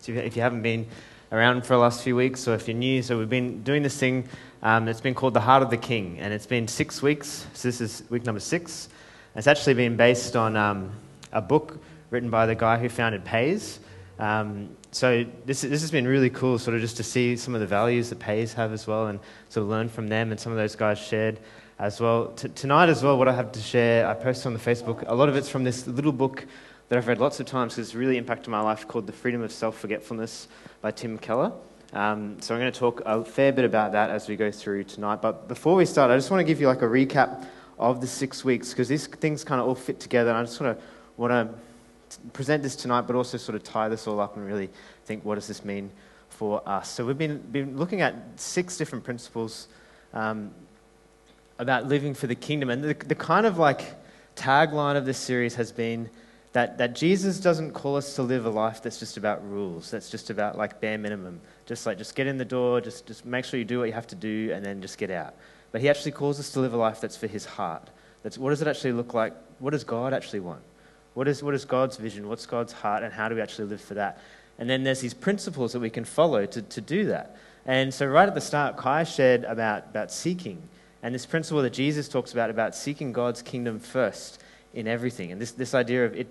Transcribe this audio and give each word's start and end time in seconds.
So 0.00 0.12
if 0.12 0.34
you 0.34 0.40
haven't 0.40 0.62
been 0.62 0.86
around 1.30 1.66
for 1.66 1.74
the 1.74 1.78
last 1.78 2.02
few 2.02 2.16
weeks, 2.16 2.48
or 2.48 2.54
if 2.54 2.66
you're 2.66 2.76
new, 2.76 3.02
so 3.02 3.18
we've 3.18 3.28
been 3.28 3.62
doing 3.62 3.82
this 3.82 3.98
thing 3.98 4.26
um, 4.62 4.86
that's 4.86 5.02
been 5.02 5.14
called 5.14 5.34
the 5.34 5.40
Heart 5.40 5.62
of 5.62 5.68
the 5.68 5.76
King, 5.76 6.18
and 6.18 6.32
it's 6.32 6.46
been 6.46 6.66
six 6.66 7.02
weeks. 7.02 7.46
So 7.52 7.68
this 7.68 7.82
is 7.82 8.02
week 8.08 8.24
number 8.24 8.40
six. 8.40 8.88
It's 9.36 9.46
actually 9.46 9.74
been 9.74 9.96
based 9.96 10.36
on 10.36 10.56
um, 10.56 10.90
a 11.32 11.42
book 11.42 11.78
written 12.08 12.30
by 12.30 12.46
the 12.46 12.54
guy 12.54 12.78
who 12.78 12.88
founded 12.88 13.26
Pays. 13.26 13.78
Um, 14.18 14.74
so 14.90 15.26
this, 15.44 15.60
this 15.60 15.82
has 15.82 15.90
been 15.90 16.08
really 16.08 16.30
cool, 16.30 16.58
sort 16.58 16.74
of 16.74 16.80
just 16.80 16.96
to 16.96 17.02
see 17.02 17.36
some 17.36 17.54
of 17.54 17.60
the 17.60 17.66
values 17.66 18.08
that 18.08 18.18
Pays 18.18 18.54
have 18.54 18.72
as 18.72 18.86
well, 18.86 19.08
and 19.08 19.20
sort 19.50 19.64
of 19.64 19.68
learn 19.68 19.90
from 19.90 20.08
them, 20.08 20.30
and 20.30 20.40
some 20.40 20.50
of 20.50 20.56
those 20.56 20.76
guys 20.76 20.98
shared 20.98 21.38
as 21.78 22.00
well. 22.00 22.28
T- 22.28 22.48
tonight 22.48 22.88
as 22.88 23.02
well, 23.02 23.18
what 23.18 23.28
I 23.28 23.32
have 23.34 23.52
to 23.52 23.60
share, 23.60 24.08
I 24.08 24.14
posted 24.14 24.46
on 24.46 24.54
the 24.54 24.58
Facebook. 24.58 25.04
A 25.08 25.14
lot 25.14 25.28
of 25.28 25.36
it's 25.36 25.50
from 25.50 25.64
this 25.64 25.86
little 25.86 26.12
book 26.12 26.46
that 26.90 26.98
I've 26.98 27.06
read 27.06 27.20
lots 27.20 27.38
of 27.38 27.46
times 27.46 27.74
because 27.74 27.86
it's 27.88 27.94
really 27.94 28.16
impacted 28.16 28.48
my 28.48 28.60
life 28.60 28.88
called 28.88 29.06
The 29.06 29.12
Freedom 29.12 29.42
of 29.42 29.52
Self 29.52 29.78
Forgetfulness 29.78 30.48
by 30.82 30.90
Tim 30.90 31.18
Keller. 31.18 31.52
Um, 31.92 32.36
so 32.40 32.52
I'm 32.52 32.60
going 32.60 32.72
to 32.72 32.78
talk 32.78 33.00
a 33.06 33.24
fair 33.24 33.52
bit 33.52 33.64
about 33.64 33.92
that 33.92 34.10
as 34.10 34.28
we 34.28 34.34
go 34.34 34.50
through 34.50 34.84
tonight. 34.84 35.22
But 35.22 35.46
before 35.46 35.76
we 35.76 35.86
start, 35.86 36.10
I 36.10 36.16
just 36.16 36.32
want 36.32 36.40
to 36.40 36.44
give 36.44 36.60
you 36.60 36.66
like 36.66 36.82
a 36.82 36.86
recap 36.86 37.46
of 37.78 38.00
the 38.00 38.08
six 38.08 38.44
weeks 38.44 38.70
because 38.70 38.88
these 38.88 39.06
things 39.06 39.44
kind 39.44 39.60
of 39.60 39.68
all 39.68 39.76
fit 39.76 40.00
together. 40.00 40.30
And 40.30 40.38
I 40.38 40.42
just 40.42 40.60
want 40.60 40.76
to 40.76 40.84
want 41.16 41.30
to 42.10 42.18
present 42.32 42.60
this 42.60 42.74
tonight, 42.74 43.02
but 43.02 43.14
also 43.14 43.38
sort 43.38 43.54
of 43.54 43.62
tie 43.62 43.88
this 43.88 44.08
all 44.08 44.18
up 44.18 44.36
and 44.36 44.44
really 44.44 44.68
think 45.04 45.24
what 45.24 45.36
does 45.36 45.46
this 45.46 45.64
mean 45.64 45.92
for 46.28 46.60
us. 46.68 46.90
So 46.90 47.06
we've 47.06 47.16
been, 47.16 47.38
been 47.52 47.76
looking 47.76 48.00
at 48.00 48.16
six 48.34 48.76
different 48.76 49.04
principles 49.04 49.68
um, 50.12 50.50
about 51.60 51.86
living 51.86 52.14
for 52.14 52.26
the 52.26 52.34
kingdom, 52.34 52.68
and 52.68 52.82
the, 52.82 52.94
the 52.94 53.14
kind 53.14 53.46
of 53.46 53.58
like 53.58 53.94
tagline 54.34 54.96
of 54.96 55.04
this 55.06 55.18
series 55.18 55.54
has 55.54 55.70
been 55.70 56.10
that, 56.52 56.78
that 56.78 56.96
Jesus 56.96 57.38
doesn't 57.38 57.72
call 57.72 57.96
us 57.96 58.16
to 58.16 58.22
live 58.22 58.44
a 58.44 58.50
life 58.50 58.82
that's 58.82 58.98
just 58.98 59.16
about 59.16 59.48
rules, 59.48 59.90
that's 59.90 60.10
just 60.10 60.30
about 60.30 60.58
like 60.58 60.80
bare 60.80 60.98
minimum. 60.98 61.40
Just 61.66 61.86
like, 61.86 61.96
just 61.96 62.16
get 62.16 62.26
in 62.26 62.38
the 62.38 62.44
door, 62.44 62.80
just, 62.80 63.06
just 63.06 63.24
make 63.24 63.44
sure 63.44 63.58
you 63.58 63.64
do 63.64 63.78
what 63.78 63.84
you 63.84 63.92
have 63.92 64.08
to 64.08 64.16
do, 64.16 64.50
and 64.52 64.64
then 64.64 64.82
just 64.82 64.98
get 64.98 65.10
out. 65.10 65.34
But 65.70 65.80
he 65.80 65.88
actually 65.88 66.12
calls 66.12 66.40
us 66.40 66.50
to 66.52 66.60
live 66.60 66.74
a 66.74 66.76
life 66.76 67.00
that's 67.00 67.16
for 67.16 67.28
his 67.28 67.44
heart. 67.44 67.88
That's, 68.24 68.36
what 68.36 68.50
does 68.50 68.60
it 68.62 68.68
actually 68.68 68.92
look 68.92 69.14
like? 69.14 69.32
What 69.60 69.70
does 69.70 69.84
God 69.84 70.12
actually 70.12 70.40
want? 70.40 70.62
What 71.14 71.28
is, 71.28 71.42
what 71.42 71.54
is 71.54 71.64
God's 71.64 71.96
vision? 71.96 72.28
What's 72.28 72.46
God's 72.46 72.72
heart? 72.72 73.04
And 73.04 73.12
how 73.12 73.28
do 73.28 73.36
we 73.36 73.40
actually 73.40 73.68
live 73.68 73.80
for 73.80 73.94
that? 73.94 74.20
And 74.58 74.68
then 74.68 74.82
there's 74.82 75.00
these 75.00 75.14
principles 75.14 75.72
that 75.72 75.80
we 75.80 75.90
can 75.90 76.04
follow 76.04 76.46
to, 76.46 76.62
to 76.62 76.80
do 76.80 77.06
that. 77.06 77.36
And 77.64 77.94
so, 77.94 78.06
right 78.06 78.28
at 78.28 78.34
the 78.34 78.40
start, 78.40 78.76
Kai 78.76 79.04
shared 79.04 79.44
about, 79.44 79.84
about 79.90 80.10
seeking. 80.10 80.62
And 81.02 81.14
this 81.14 81.26
principle 81.26 81.62
that 81.62 81.72
Jesus 81.72 82.08
talks 82.08 82.32
about, 82.32 82.50
about 82.50 82.74
seeking 82.74 83.12
God's 83.12 83.40
kingdom 83.40 83.78
first 83.78 84.42
in 84.74 84.86
everything. 84.86 85.32
And 85.32 85.40
this, 85.40 85.52
this 85.52 85.74
idea 85.74 86.06
of 86.06 86.14
it 86.14 86.28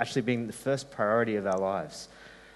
actually 0.00 0.22
being 0.22 0.46
the 0.46 0.52
first 0.52 0.90
priority 0.90 1.36
of 1.36 1.46
our 1.46 1.58
lives. 1.58 2.08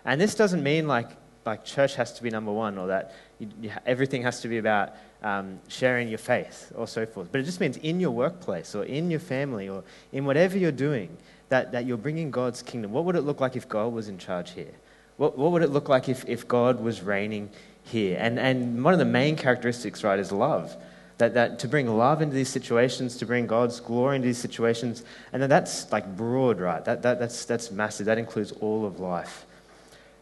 And 0.04 0.20
this 0.20 0.34
doesn't 0.34 0.62
mean 0.62 0.86
like, 0.86 1.10
like 1.44 1.64
church 1.64 1.94
has 1.96 2.12
to 2.14 2.22
be 2.22 2.30
number 2.30 2.52
one 2.52 2.78
or 2.78 2.88
that 2.88 3.14
you, 3.38 3.48
you, 3.60 3.70
everything 3.84 4.22
has 4.22 4.40
to 4.40 4.48
be 4.48 4.58
about 4.58 4.94
um, 5.22 5.60
sharing 5.68 6.08
your 6.08 6.18
faith 6.18 6.72
or 6.74 6.86
so 6.86 7.04
forth. 7.06 7.30
But 7.30 7.40
it 7.40 7.44
just 7.44 7.60
means 7.60 7.76
in 7.78 8.00
your 8.00 8.12
workplace 8.12 8.74
or 8.74 8.84
in 8.84 9.10
your 9.10 9.20
family 9.20 9.68
or 9.68 9.84
in 10.12 10.24
whatever 10.24 10.56
you're 10.56 10.72
doing 10.72 11.16
that, 11.48 11.72
that 11.72 11.86
you're 11.86 11.96
bringing 11.96 12.30
God's 12.30 12.62
kingdom. 12.62 12.92
What 12.92 13.04
would 13.04 13.16
it 13.16 13.22
look 13.22 13.40
like 13.40 13.56
if 13.56 13.68
God 13.68 13.92
was 13.92 14.08
in 14.08 14.18
charge 14.18 14.52
here? 14.52 14.72
What, 15.16 15.38
what 15.38 15.52
would 15.52 15.62
it 15.62 15.70
look 15.70 15.88
like 15.88 16.08
if, 16.08 16.24
if 16.28 16.46
God 16.46 16.80
was 16.80 17.02
reigning 17.02 17.50
here? 17.82 18.18
And, 18.20 18.38
and 18.38 18.82
one 18.82 18.92
of 18.92 18.98
the 18.98 19.04
main 19.04 19.36
characteristics, 19.36 20.04
right, 20.04 20.18
is 20.18 20.32
love. 20.32 20.76
That, 21.18 21.32
that 21.32 21.58
to 21.60 21.68
bring 21.68 21.86
love 21.86 22.20
into 22.20 22.34
these 22.34 22.50
situations, 22.50 23.16
to 23.16 23.26
bring 23.26 23.46
God's 23.46 23.80
glory 23.80 24.16
into 24.16 24.26
these 24.26 24.36
situations, 24.38 25.02
and 25.32 25.40
then 25.40 25.48
that's 25.48 25.90
like 25.90 26.14
broad, 26.14 26.60
right? 26.60 26.84
That, 26.84 27.00
that, 27.02 27.18
that's, 27.18 27.46
that's 27.46 27.70
massive. 27.70 28.04
That 28.04 28.18
includes 28.18 28.52
all 28.52 28.84
of 28.84 29.00
life. 29.00 29.46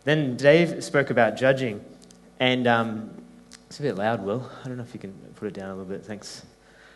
Then 0.04 0.36
Dave 0.36 0.84
spoke 0.84 1.10
about 1.10 1.36
judging, 1.36 1.84
and 2.38 2.68
um, 2.68 3.10
it's 3.66 3.80
a 3.80 3.82
bit 3.82 3.96
loud, 3.96 4.22
Will. 4.24 4.48
I 4.62 4.68
don't 4.68 4.76
know 4.76 4.84
if 4.84 4.94
you 4.94 5.00
can 5.00 5.12
put 5.34 5.48
it 5.48 5.54
down 5.54 5.70
a 5.70 5.74
little 5.74 5.90
bit. 5.90 6.04
Thanks. 6.04 6.46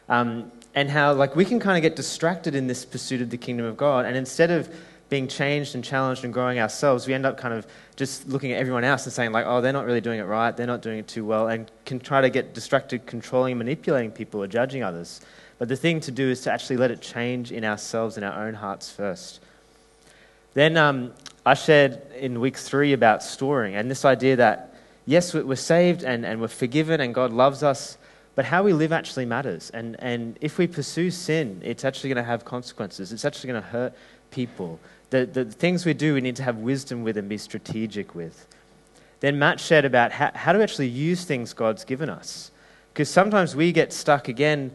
Um, 0.09 0.53
and 0.77 0.89
how 0.89 1.13
like 1.15 1.35
we 1.35 1.45
can 1.45 1.59
kind 1.59 1.77
of 1.77 1.83
get 1.83 1.97
distracted 1.97 2.55
in 2.55 2.69
this 2.69 2.85
pursuit 2.85 3.21
of 3.21 3.31
the 3.31 3.37
kingdom 3.37 3.67
of 3.67 3.77
God, 3.77 4.05
and 4.05 4.17
instead 4.17 4.53
of 4.53 4.73
being 5.09 5.27
changed 5.27 5.75
and 5.75 5.83
challenged 5.83 6.25
and 6.25 6.35
growing 6.35 6.59
ourselves, 6.59 7.07
we 7.07 7.15
end 7.15 7.25
up 7.25 7.39
kind 7.39 7.55
of 7.55 7.67
just 7.97 8.29
looking 8.29 8.53
at 8.53 8.61
everyone 8.61 8.85
else 8.85 9.05
and 9.05 9.13
saying, 9.13 9.33
like, 9.33 9.47
oh, 9.47 9.61
they're 9.61 9.73
not 9.73 9.87
really 9.87 10.01
doing 10.01 10.21
it 10.21 10.25
right, 10.25 10.57
they're 10.57 10.67
not 10.67 10.83
doing 10.83 10.99
it 10.99 11.09
too 11.09 11.25
well, 11.25 11.49
and 11.49 11.71
can 11.87 11.99
try 11.99 12.21
to 12.21 12.31
get 12.31 12.55
distracted, 12.55 13.07
controlling, 13.07 13.57
manipulating 13.57 14.11
people 14.11 14.43
or 14.43 14.47
judging 14.47 14.83
others. 14.83 15.21
But 15.59 15.69
the 15.69 15.77
thing 15.77 16.01
to 16.01 16.11
do 16.11 16.29
is 16.29 16.43
to 16.43 16.53
actually 16.53 16.77
let 16.77 16.91
it 16.91 17.01
change 17.01 17.51
in 17.51 17.65
ourselves, 17.65 18.17
in 18.17 18.23
our 18.23 18.47
own 18.47 18.55
hearts 18.55 18.91
first. 18.91 19.41
Then 20.55 20.77
um, 20.77 21.13
I 21.45 21.55
shared 21.55 22.01
in 22.17 22.41
week 22.41 22.57
three 22.57 22.93
about 22.93 23.23
storing 23.23 23.75
and 23.75 23.91
this 23.91 24.05
idea 24.05 24.37
that, 24.37 24.75
yes, 25.07 25.35
we're 25.35 25.57
saved 25.57 26.05
and, 26.05 26.25
and 26.25 26.41
we're 26.41 26.49
forgiven 26.49 27.01
and 27.01 27.15
God 27.15 27.33
loves 27.33 27.63
us, 27.63 27.97
but 28.35 28.45
how 28.45 28.63
we 28.63 28.73
live 28.73 28.93
actually 28.93 29.25
matters. 29.25 29.71
And, 29.71 29.97
and 29.99 30.39
if 30.41 30.59
we 30.59 30.67
pursue 30.69 31.11
sin, 31.11 31.61
it's 31.65 31.85
actually 31.85 32.11
going 32.11 32.25
to 32.25 32.29
have 32.29 32.45
consequences. 32.45 33.13
It's 33.13 33.25
actually 33.25 33.51
going 33.51 33.63
to 33.63 33.69
hurt 33.69 33.95
people 34.31 34.79
the, 35.11 35.27
the 35.27 35.45
things 35.45 35.87
we 35.87 35.95
do, 35.95 36.15
we 36.15 36.21
need 36.21 36.37
to 36.37 36.43
have 36.43 36.59
wisdom 36.59 37.03
with 37.03 37.17
and 37.17 37.29
be 37.29 37.39
strategic 37.39 38.15
with. 38.15 38.47
Then 39.21 39.39
Matt 39.39 39.59
shared 39.59 39.85
about 39.85 40.13
how, 40.13 40.31
how 40.35 40.53
to 40.53 40.63
actually 40.63 40.89
use 40.89 41.25
things 41.25 41.53
God's 41.53 41.85
given 41.85 42.09
us. 42.09 42.51
Because 42.93 43.09
sometimes 43.09 43.57
we 43.57 43.73
get 43.73 43.93
stuck 43.93 44.29
again 44.29 44.71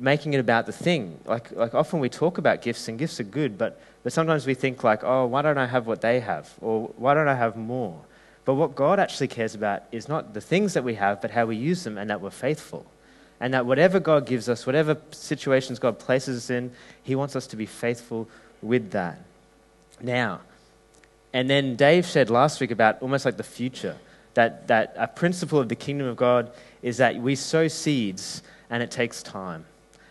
making 0.00 0.34
it 0.34 0.38
about 0.38 0.66
the 0.66 0.72
thing. 0.72 1.18
Like, 1.24 1.52
like 1.52 1.74
often 1.74 2.00
we 2.00 2.08
talk 2.08 2.38
about 2.38 2.62
gifts, 2.62 2.88
and 2.88 2.98
gifts 2.98 3.20
are 3.20 3.24
good, 3.24 3.56
but, 3.58 3.80
but 4.02 4.12
sometimes 4.12 4.46
we 4.46 4.54
think, 4.54 4.82
like, 4.82 5.04
oh, 5.04 5.26
why 5.26 5.42
don't 5.42 5.58
I 5.58 5.66
have 5.66 5.86
what 5.86 6.00
they 6.00 6.20
have? 6.20 6.52
Or 6.60 6.88
why 6.96 7.14
don't 7.14 7.28
I 7.28 7.34
have 7.34 7.56
more? 7.56 8.00
But 8.44 8.54
what 8.54 8.74
God 8.74 8.98
actually 8.98 9.28
cares 9.28 9.54
about 9.54 9.84
is 9.92 10.08
not 10.08 10.34
the 10.34 10.40
things 10.40 10.74
that 10.74 10.84
we 10.84 10.94
have, 10.94 11.20
but 11.22 11.30
how 11.30 11.46
we 11.46 11.56
use 11.56 11.84
them 11.84 11.96
and 11.96 12.10
that 12.10 12.20
we're 12.20 12.30
faithful. 12.30 12.86
And 13.40 13.54
that 13.54 13.66
whatever 13.66 14.00
God 14.00 14.26
gives 14.26 14.48
us, 14.48 14.66
whatever 14.66 14.96
situations 15.10 15.78
God 15.78 15.98
places 15.98 16.44
us 16.44 16.50
in, 16.50 16.72
He 17.02 17.14
wants 17.14 17.36
us 17.36 17.46
to 17.48 17.56
be 17.56 17.66
faithful 17.66 18.28
with 18.62 18.90
that 18.92 19.18
now. 20.00 20.40
And 21.32 21.50
then 21.50 21.76
Dave 21.76 22.06
said 22.06 22.30
last 22.30 22.60
week 22.60 22.70
about 22.70 23.02
almost 23.02 23.24
like 23.24 23.36
the 23.36 23.42
future, 23.42 23.96
that, 24.34 24.68
that 24.68 24.94
a 24.96 25.08
principle 25.08 25.58
of 25.58 25.68
the 25.68 25.74
kingdom 25.74 26.06
of 26.06 26.16
God 26.16 26.52
is 26.82 26.98
that 26.98 27.16
we 27.16 27.34
sow 27.34 27.68
seeds 27.68 28.42
and 28.70 28.82
it 28.82 28.90
takes 28.90 29.22
time. 29.22 29.64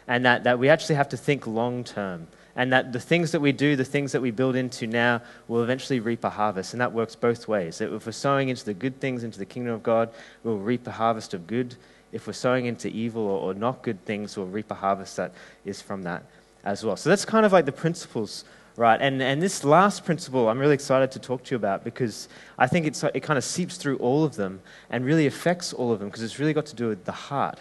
And 0.07 0.25
that, 0.25 0.43
that 0.43 0.59
we 0.59 0.69
actually 0.69 0.95
have 0.95 1.09
to 1.09 1.17
think 1.17 1.47
long 1.47 1.83
term. 1.83 2.27
And 2.55 2.71
that 2.71 2.93
the 2.93 2.99
things 2.99 3.31
that 3.31 3.39
we 3.39 3.51
do, 3.51 3.75
the 3.75 3.85
things 3.85 4.11
that 4.11 4.21
we 4.21 4.31
build 4.31 4.55
into 4.55 4.85
now, 4.85 5.21
will 5.47 5.63
eventually 5.63 5.99
reap 5.99 6.23
a 6.23 6.29
harvest. 6.29 6.73
And 6.73 6.81
that 6.81 6.91
works 6.91 7.15
both 7.15 7.47
ways. 7.47 7.79
That 7.79 7.91
if 7.91 8.05
we're 8.05 8.11
sowing 8.11 8.49
into 8.49 8.65
the 8.65 8.73
good 8.73 8.99
things, 8.99 9.23
into 9.23 9.39
the 9.39 9.45
kingdom 9.45 9.73
of 9.73 9.81
God, 9.81 10.09
we'll 10.43 10.57
reap 10.57 10.85
a 10.85 10.91
harvest 10.91 11.33
of 11.33 11.47
good. 11.47 11.75
If 12.11 12.27
we're 12.27 12.33
sowing 12.33 12.65
into 12.65 12.89
evil 12.89 13.23
or, 13.23 13.51
or 13.51 13.53
not 13.53 13.81
good 13.81 14.03
things, 14.05 14.37
we'll 14.37 14.45
reap 14.47 14.69
a 14.69 14.75
harvest 14.75 15.15
that 15.17 15.33
is 15.65 15.81
from 15.81 16.03
that 16.03 16.23
as 16.63 16.83
well. 16.83 16.95
So 16.95 17.09
that's 17.09 17.25
kind 17.25 17.45
of 17.45 17.53
like 17.53 17.65
the 17.65 17.71
principles 17.71 18.45
Right, 18.75 18.99
and, 18.99 19.21
and 19.21 19.39
this 19.39 19.63
last 19.63 20.03
principle 20.03 20.49
I'm 20.49 20.57
really 20.57 20.73
excited 20.73 21.11
to 21.11 21.19
talk 21.19 21.43
to 21.43 21.51
you 21.51 21.57
about 21.57 21.83
because 21.83 22.27
I 22.57 22.65
think 22.65 22.87
it's, 22.87 23.03
it 23.03 23.19
kind 23.19 23.37
of 23.37 23.43
seeps 23.43 23.77
through 23.77 23.97
all 23.97 24.23
of 24.23 24.35
them 24.35 24.61
and 24.89 25.05
really 25.05 25.27
affects 25.27 25.73
all 25.73 25.91
of 25.91 25.99
them 25.99 26.09
because 26.09 26.23
it's 26.23 26.39
really 26.39 26.53
got 26.53 26.65
to 26.67 26.75
do 26.75 26.87
with 26.87 27.05
the 27.05 27.11
heart. 27.11 27.59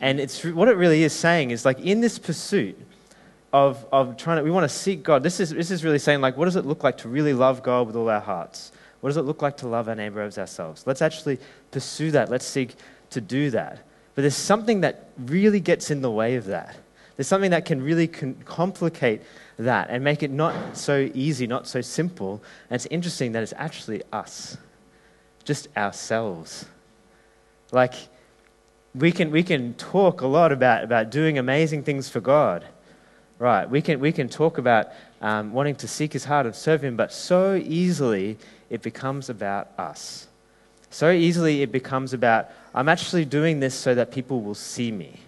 And 0.00 0.18
it's, 0.18 0.42
what 0.44 0.66
it 0.68 0.76
really 0.76 1.04
is 1.04 1.12
saying 1.12 1.52
is 1.52 1.64
like 1.64 1.78
in 1.78 2.00
this 2.00 2.18
pursuit 2.18 2.76
of, 3.52 3.86
of 3.92 4.16
trying 4.16 4.38
to, 4.38 4.42
we 4.42 4.50
want 4.50 4.68
to 4.68 4.76
seek 4.76 5.04
God, 5.04 5.22
this 5.22 5.38
is, 5.38 5.50
this 5.50 5.70
is 5.70 5.84
really 5.84 6.00
saying 6.00 6.20
like, 6.20 6.36
what 6.36 6.46
does 6.46 6.56
it 6.56 6.66
look 6.66 6.82
like 6.82 6.98
to 6.98 7.08
really 7.08 7.32
love 7.32 7.62
God 7.62 7.86
with 7.86 7.94
all 7.94 8.08
our 8.08 8.20
hearts? 8.20 8.72
What 9.02 9.10
does 9.10 9.18
it 9.18 9.22
look 9.22 9.42
like 9.42 9.56
to 9.58 9.68
love 9.68 9.88
our 9.88 9.94
neighbor 9.94 10.20
as 10.20 10.36
ourselves? 10.36 10.84
Let's 10.84 11.00
actually 11.00 11.38
pursue 11.70 12.10
that. 12.10 12.28
Let's 12.28 12.44
seek 12.44 12.74
to 13.10 13.20
do 13.20 13.50
that. 13.50 13.84
But 14.14 14.22
there's 14.22 14.36
something 14.36 14.80
that 14.80 15.10
really 15.16 15.60
gets 15.60 15.92
in 15.92 16.02
the 16.02 16.10
way 16.10 16.34
of 16.34 16.46
that. 16.46 16.76
There's 17.16 17.28
something 17.28 17.50
that 17.50 17.64
can 17.66 17.82
really 17.82 18.08
con- 18.08 18.36
complicate 18.44 19.22
that 19.64 19.90
and 19.90 20.02
make 20.04 20.22
it 20.22 20.30
not 20.30 20.76
so 20.76 21.08
easy, 21.14 21.46
not 21.46 21.66
so 21.66 21.80
simple. 21.80 22.42
And 22.68 22.76
it's 22.76 22.86
interesting 22.86 23.32
that 23.32 23.42
it's 23.42 23.54
actually 23.56 24.02
us, 24.12 24.56
just 25.44 25.68
ourselves. 25.76 26.66
Like, 27.72 27.94
we 28.94 29.12
can, 29.12 29.30
we 29.30 29.42
can 29.42 29.74
talk 29.74 30.20
a 30.20 30.26
lot 30.26 30.52
about, 30.52 30.82
about 30.84 31.10
doing 31.10 31.38
amazing 31.38 31.84
things 31.84 32.08
for 32.08 32.20
God. 32.20 32.64
Right, 33.38 33.68
we 33.70 33.80
can, 33.80 34.00
we 34.00 34.12
can 34.12 34.28
talk 34.28 34.58
about 34.58 34.88
um, 35.22 35.52
wanting 35.54 35.76
to 35.76 35.88
seek 35.88 36.12
his 36.12 36.26
heart 36.26 36.44
and 36.44 36.54
serve 36.54 36.84
him, 36.84 36.94
but 36.96 37.10
so 37.10 37.54
easily 37.54 38.36
it 38.68 38.82
becomes 38.82 39.30
about 39.30 39.70
us. 39.78 40.28
So 40.90 41.10
easily 41.10 41.62
it 41.62 41.72
becomes 41.72 42.12
about, 42.12 42.50
I'm 42.74 42.88
actually 42.88 43.24
doing 43.24 43.60
this 43.60 43.74
so 43.74 43.94
that 43.94 44.10
people 44.10 44.42
will 44.42 44.54
see 44.54 44.92
me. 44.92 45.20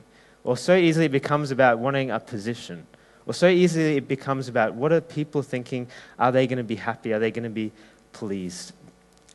Or 0.44 0.58
so 0.58 0.74
easily 0.74 1.06
it 1.06 1.12
becomes 1.12 1.52
about 1.52 1.78
wanting 1.78 2.10
a 2.10 2.20
position 2.20 2.86
or 3.26 3.34
so 3.34 3.48
easily 3.48 3.96
it 3.96 4.08
becomes 4.08 4.48
about 4.48 4.74
what 4.74 4.92
are 4.92 5.00
people 5.00 5.42
thinking? 5.42 5.88
Are 6.18 6.32
they 6.32 6.46
going 6.46 6.58
to 6.58 6.64
be 6.64 6.76
happy? 6.76 7.12
Are 7.12 7.18
they 7.18 7.30
going 7.30 7.44
to 7.44 7.50
be 7.50 7.72
pleased? 8.12 8.72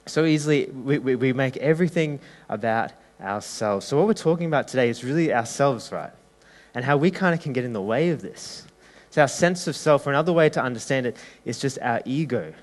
So 0.06 0.26
easily 0.26 0.66
we, 0.68 1.00
we, 1.00 1.16
we 1.16 1.34
make 1.34 1.58
everything 1.58 2.20
about 2.50 2.92
ourselves. 3.22 3.86
So, 3.86 3.98
what 3.98 4.08
we're 4.08 4.14
talking 4.14 4.48
about 4.48 4.68
today 4.68 4.90
is 4.90 5.04
really 5.04 5.34
ourselves, 5.34 5.92
right? 5.92 6.12
And 6.74 6.86
how 6.86 6.98
we 6.98 7.12
kind 7.12 7.34
of 7.34 7.42
can 7.42 7.54
get 7.54 7.66
in 7.66 7.74
the 7.74 7.82
way 7.82 8.10
of 8.10 8.22
this. 8.22 8.66
So, 9.10 9.22
our 9.22 9.28
sense 9.28 9.68
of 9.68 9.76
self, 9.76 10.06
or 10.06 10.12
another 10.12 10.34
way 10.34 10.50
to 10.50 10.62
understand 10.62 11.06
it, 11.06 11.18
is 11.46 11.60
just 11.60 11.80
our 11.82 12.02
ego. 12.06 12.54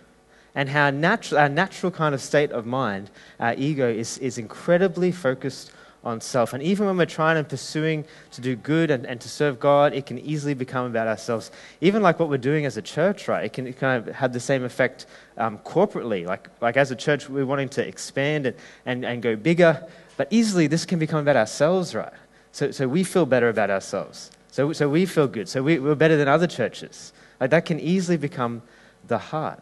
and 0.56 0.68
how 0.68 0.84
our 0.84 1.48
natural 1.48 1.90
kind 1.90 2.14
of 2.14 2.20
state 2.20 2.52
of 2.52 2.64
mind, 2.64 3.10
our 3.40 3.54
ego, 3.54 3.88
is, 3.88 4.18
is 4.18 4.38
incredibly 4.38 5.10
focused 5.10 5.72
on 6.04 6.20
self. 6.20 6.52
And 6.52 6.62
even 6.62 6.86
when 6.86 6.96
we're 6.96 7.06
trying 7.06 7.38
and 7.38 7.48
pursuing 7.48 8.04
to 8.32 8.40
do 8.40 8.54
good 8.54 8.90
and, 8.90 9.06
and 9.06 9.20
to 9.20 9.28
serve 9.28 9.58
God, 9.58 9.94
it 9.94 10.06
can 10.06 10.18
easily 10.18 10.54
become 10.54 10.86
about 10.86 11.08
ourselves. 11.08 11.50
Even 11.80 12.02
like 12.02 12.20
what 12.20 12.28
we're 12.28 12.36
doing 12.36 12.66
as 12.66 12.76
a 12.76 12.82
church, 12.82 13.26
right? 13.26 13.44
It 13.44 13.52
can 13.52 13.72
kind 13.72 14.06
of 14.06 14.14
have 14.14 14.32
the 14.32 14.40
same 14.40 14.64
effect 14.64 15.06
um, 15.38 15.58
corporately. 15.58 16.26
Like, 16.26 16.48
like 16.60 16.76
as 16.76 16.90
a 16.90 16.96
church, 16.96 17.28
we're 17.28 17.46
wanting 17.46 17.70
to 17.70 17.86
expand 17.86 18.46
and, 18.46 18.56
and, 18.84 19.04
and 19.04 19.22
go 19.22 19.34
bigger, 19.34 19.86
but 20.16 20.28
easily 20.30 20.66
this 20.66 20.84
can 20.84 20.98
become 20.98 21.20
about 21.20 21.36
ourselves, 21.36 21.94
right? 21.94 22.12
So, 22.52 22.70
so 22.70 22.86
we 22.86 23.02
feel 23.02 23.26
better 23.26 23.48
about 23.48 23.70
ourselves. 23.70 24.30
So, 24.50 24.72
so 24.72 24.88
we 24.88 25.06
feel 25.06 25.26
good. 25.26 25.48
So 25.48 25.62
we, 25.62 25.78
we're 25.78 25.96
better 25.96 26.16
than 26.16 26.28
other 26.28 26.46
churches. 26.46 27.12
Like 27.40 27.50
that 27.50 27.64
can 27.64 27.80
easily 27.80 28.16
become 28.16 28.62
the 29.08 29.18
heart. 29.18 29.60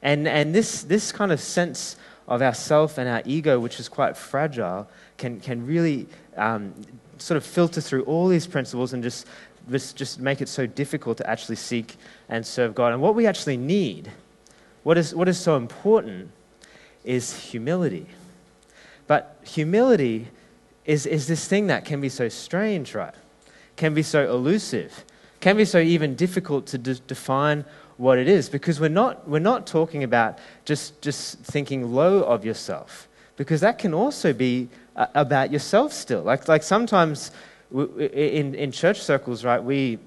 And, 0.00 0.26
and 0.26 0.54
this, 0.54 0.82
this 0.82 1.12
kind 1.12 1.30
of 1.30 1.40
sense 1.40 1.96
of 2.32 2.40
ourself 2.40 2.96
and 2.96 3.06
our 3.06 3.20
ego, 3.26 3.60
which 3.60 3.78
is 3.78 3.90
quite 3.90 4.16
fragile, 4.16 4.88
can, 5.18 5.38
can 5.38 5.66
really 5.66 6.06
um, 6.38 6.72
sort 7.18 7.36
of 7.36 7.44
filter 7.44 7.78
through 7.78 8.02
all 8.04 8.26
these 8.26 8.46
principles 8.46 8.94
and 8.94 9.02
just, 9.02 9.26
just, 9.70 9.96
just 9.96 10.18
make 10.18 10.40
it 10.40 10.48
so 10.48 10.64
difficult 10.64 11.18
to 11.18 11.28
actually 11.28 11.56
seek 11.56 11.96
and 12.30 12.44
serve 12.46 12.74
God. 12.74 12.94
And 12.94 13.02
what 13.02 13.14
we 13.14 13.26
actually 13.26 13.58
need, 13.58 14.10
what 14.82 14.96
is, 14.96 15.14
what 15.14 15.28
is 15.28 15.38
so 15.38 15.56
important, 15.56 16.30
is 17.04 17.38
humility. 17.38 18.06
But 19.06 19.38
humility 19.44 20.28
is, 20.86 21.04
is 21.04 21.26
this 21.26 21.46
thing 21.46 21.66
that 21.66 21.84
can 21.84 22.00
be 22.00 22.08
so 22.08 22.30
strange, 22.30 22.94
right? 22.94 23.14
Can 23.76 23.92
be 23.92 24.02
so 24.02 24.24
elusive, 24.32 25.04
can 25.40 25.58
be 25.58 25.66
so 25.66 25.80
even 25.80 26.14
difficult 26.14 26.64
to 26.68 26.78
de- 26.78 26.94
define 26.94 27.66
what 28.02 28.18
it 28.18 28.26
is 28.26 28.48
because 28.48 28.80
we're 28.80 28.88
not, 28.88 29.28
we're 29.28 29.38
not 29.38 29.64
talking 29.64 30.02
about 30.02 30.40
just, 30.64 31.00
just 31.00 31.38
thinking 31.38 31.92
low 31.94 32.24
of 32.24 32.44
yourself 32.44 33.08
because 33.36 33.60
that 33.60 33.78
can 33.78 33.94
also 33.94 34.32
be 34.32 34.68
uh, 34.96 35.06
about 35.14 35.52
yourself 35.52 35.92
still. 35.92 36.20
Like, 36.20 36.48
like 36.48 36.64
sometimes 36.64 37.30
in, 37.72 38.56
in 38.56 38.72
church 38.72 39.00
circles, 39.00 39.44
right, 39.44 39.62
we 39.62 40.00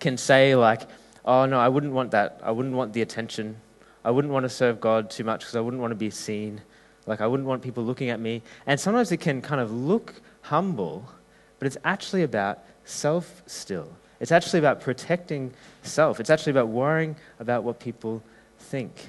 can 0.00 0.16
say, 0.16 0.56
like, 0.56 0.82
oh, 1.24 1.46
no, 1.46 1.60
I 1.60 1.68
wouldn't 1.68 1.92
want 1.92 2.10
that. 2.10 2.40
I 2.42 2.50
wouldn't 2.50 2.74
want 2.74 2.94
the 2.94 3.02
attention. 3.02 3.56
I 4.04 4.10
wouldn't 4.10 4.34
want 4.34 4.42
to 4.42 4.48
serve 4.48 4.80
God 4.80 5.08
too 5.08 5.22
much 5.22 5.42
because 5.42 5.54
I 5.54 5.60
wouldn't 5.60 5.80
want 5.80 5.92
to 5.92 5.96
be 5.96 6.10
seen. 6.10 6.60
Like, 7.06 7.20
I 7.20 7.28
wouldn't 7.28 7.48
want 7.48 7.62
people 7.62 7.84
looking 7.84 8.10
at 8.10 8.18
me. 8.18 8.42
And 8.66 8.78
sometimes 8.80 9.12
it 9.12 9.18
can 9.18 9.40
kind 9.40 9.60
of 9.60 9.70
look 9.70 10.20
humble, 10.42 11.08
but 11.60 11.66
it's 11.66 11.78
actually 11.84 12.24
about 12.24 12.64
self 12.84 13.44
still. 13.46 13.92
It's 14.20 14.32
actually 14.32 14.58
about 14.58 14.80
protecting 14.80 15.52
self. 15.82 16.20
It's 16.20 16.30
actually 16.30 16.50
about 16.50 16.68
worrying 16.68 17.16
about 17.38 17.64
what 17.64 17.80
people 17.80 18.22
think. 18.58 19.08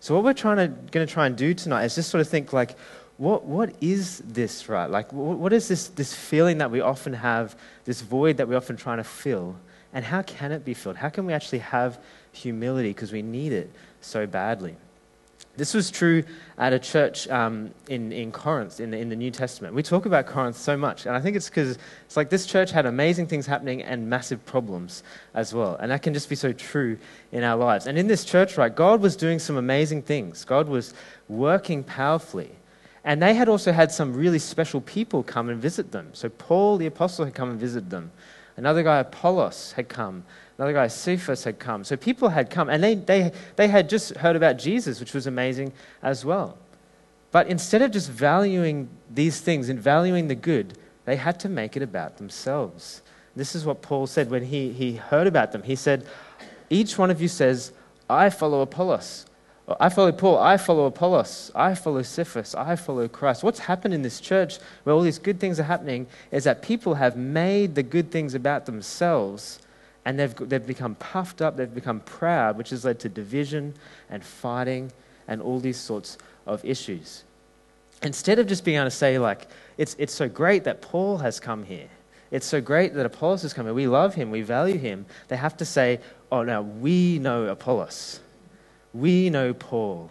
So, 0.00 0.14
what 0.14 0.24
we're 0.24 0.32
trying 0.32 0.56
to, 0.56 0.68
going 0.90 1.06
to 1.06 1.12
try 1.12 1.26
and 1.26 1.36
do 1.36 1.54
tonight 1.54 1.84
is 1.84 1.94
just 1.94 2.10
sort 2.10 2.20
of 2.20 2.28
think 2.28 2.52
like, 2.52 2.76
what, 3.16 3.44
what 3.44 3.74
is 3.80 4.18
this, 4.20 4.68
right? 4.68 4.90
Like, 4.90 5.12
what, 5.12 5.38
what 5.38 5.52
is 5.52 5.68
this, 5.68 5.88
this 5.88 6.14
feeling 6.14 6.58
that 6.58 6.70
we 6.70 6.80
often 6.80 7.12
have, 7.12 7.56
this 7.84 8.00
void 8.00 8.38
that 8.38 8.48
we're 8.48 8.56
often 8.56 8.76
trying 8.76 8.96
to 8.96 9.04
fill? 9.04 9.56
And 9.92 10.04
how 10.04 10.22
can 10.22 10.52
it 10.52 10.64
be 10.64 10.74
filled? 10.74 10.96
How 10.96 11.10
can 11.10 11.26
we 11.26 11.32
actually 11.32 11.58
have 11.58 12.00
humility 12.32 12.90
because 12.90 13.12
we 13.12 13.22
need 13.22 13.52
it 13.52 13.70
so 14.00 14.26
badly? 14.26 14.76
This 15.60 15.74
was 15.74 15.90
true 15.90 16.24
at 16.56 16.72
a 16.72 16.78
church 16.78 17.28
um, 17.28 17.74
in, 17.86 18.12
in 18.12 18.32
Corinth 18.32 18.80
in 18.80 18.92
the, 18.92 18.96
in 18.96 19.10
the 19.10 19.14
New 19.14 19.30
Testament. 19.30 19.74
We 19.74 19.82
talk 19.82 20.06
about 20.06 20.24
Corinth 20.24 20.56
so 20.56 20.74
much, 20.74 21.04
and 21.04 21.14
I 21.14 21.20
think 21.20 21.36
it's 21.36 21.50
because 21.50 21.76
it's 22.06 22.16
like 22.16 22.30
this 22.30 22.46
church 22.46 22.70
had 22.70 22.86
amazing 22.86 23.26
things 23.26 23.44
happening 23.44 23.82
and 23.82 24.08
massive 24.08 24.42
problems 24.46 25.02
as 25.34 25.52
well. 25.52 25.76
And 25.76 25.90
that 25.90 26.00
can 26.00 26.14
just 26.14 26.30
be 26.30 26.34
so 26.34 26.54
true 26.54 26.96
in 27.30 27.44
our 27.44 27.58
lives. 27.58 27.86
And 27.86 27.98
in 27.98 28.06
this 28.06 28.24
church, 28.24 28.56
right, 28.56 28.74
God 28.74 29.02
was 29.02 29.16
doing 29.16 29.38
some 29.38 29.58
amazing 29.58 30.00
things, 30.00 30.46
God 30.46 30.66
was 30.66 30.94
working 31.28 31.84
powerfully. 31.84 32.52
And 33.04 33.22
they 33.22 33.34
had 33.34 33.50
also 33.50 33.70
had 33.70 33.92
some 33.92 34.14
really 34.14 34.38
special 34.38 34.80
people 34.80 35.22
come 35.22 35.50
and 35.50 35.60
visit 35.60 35.92
them. 35.92 36.08
So 36.14 36.30
Paul 36.30 36.78
the 36.78 36.86
apostle 36.86 37.26
had 37.26 37.34
come 37.34 37.50
and 37.50 37.60
visited 37.60 37.90
them. 37.90 38.12
Another 38.56 38.82
guy, 38.82 38.98
Apollos, 38.98 39.72
had 39.72 39.90
come. 39.90 40.24
Another 40.60 40.74
guy, 40.74 40.88
Cephas, 40.88 41.44
had 41.44 41.58
come. 41.58 41.84
So 41.84 41.96
people 41.96 42.28
had 42.28 42.50
come, 42.50 42.68
and 42.68 42.84
they, 42.84 42.94
they, 42.94 43.32
they 43.56 43.66
had 43.66 43.88
just 43.88 44.14
heard 44.16 44.36
about 44.36 44.58
Jesus, 44.58 45.00
which 45.00 45.14
was 45.14 45.26
amazing 45.26 45.72
as 46.02 46.22
well. 46.22 46.58
But 47.30 47.46
instead 47.46 47.80
of 47.80 47.92
just 47.92 48.10
valuing 48.10 48.90
these 49.10 49.40
things 49.40 49.70
and 49.70 49.80
valuing 49.80 50.28
the 50.28 50.34
good, 50.34 50.76
they 51.06 51.16
had 51.16 51.40
to 51.40 51.48
make 51.48 51.78
it 51.78 51.82
about 51.82 52.18
themselves. 52.18 53.00
This 53.34 53.54
is 53.54 53.64
what 53.64 53.80
Paul 53.80 54.06
said 54.06 54.28
when 54.28 54.44
he, 54.44 54.70
he 54.70 54.96
heard 54.96 55.26
about 55.26 55.52
them. 55.52 55.62
He 55.62 55.76
said, 55.76 56.04
Each 56.68 56.98
one 56.98 57.10
of 57.10 57.22
you 57.22 57.28
says, 57.28 57.72
I 58.10 58.28
follow 58.28 58.60
Apollos, 58.60 59.24
I 59.80 59.88
follow 59.88 60.12
Paul, 60.12 60.36
I 60.40 60.58
follow 60.58 60.84
Apollos, 60.84 61.50
I 61.54 61.74
follow 61.74 62.02
Cephas, 62.02 62.54
I 62.54 62.76
follow 62.76 63.08
Christ. 63.08 63.42
What's 63.42 63.60
happened 63.60 63.94
in 63.94 64.02
this 64.02 64.20
church 64.20 64.58
where 64.84 64.94
all 64.94 65.00
these 65.00 65.18
good 65.18 65.40
things 65.40 65.58
are 65.58 65.62
happening 65.62 66.06
is 66.30 66.44
that 66.44 66.60
people 66.60 66.96
have 66.96 67.16
made 67.16 67.76
the 67.76 67.82
good 67.82 68.10
things 68.10 68.34
about 68.34 68.66
themselves 68.66 69.58
and 70.04 70.18
they've, 70.18 70.34
they've 70.48 70.66
become 70.66 70.94
puffed 70.96 71.42
up, 71.42 71.56
they've 71.56 71.74
become 71.74 72.00
proud, 72.00 72.56
which 72.56 72.70
has 72.70 72.84
led 72.84 72.98
to 73.00 73.08
division 73.08 73.74
and 74.08 74.24
fighting 74.24 74.92
and 75.28 75.42
all 75.42 75.60
these 75.60 75.78
sorts 75.78 76.18
of 76.46 76.64
issues. 76.64 77.24
Instead 78.02 78.38
of 78.38 78.46
just 78.46 78.64
being 78.64 78.78
able 78.78 78.86
to 78.86 78.90
say, 78.90 79.18
like, 79.18 79.46
it's, 79.76 79.94
it's 79.98 80.14
so 80.14 80.28
great 80.28 80.64
that 80.64 80.80
Paul 80.80 81.18
has 81.18 81.38
come 81.38 81.64
here, 81.64 81.88
it's 82.30 82.46
so 82.46 82.60
great 82.60 82.94
that 82.94 83.04
Apollos 83.04 83.42
has 83.42 83.52
come 83.52 83.66
here, 83.66 83.74
we 83.74 83.86
love 83.86 84.14
him, 84.14 84.30
we 84.30 84.42
value 84.42 84.78
him, 84.78 85.04
they 85.28 85.36
have 85.36 85.56
to 85.58 85.64
say, 85.64 86.00
oh, 86.32 86.42
now 86.42 86.62
we 86.62 87.18
know 87.18 87.46
Apollos 87.46 88.20
we 88.92 89.30
know 89.30 89.54
Paul. 89.54 90.10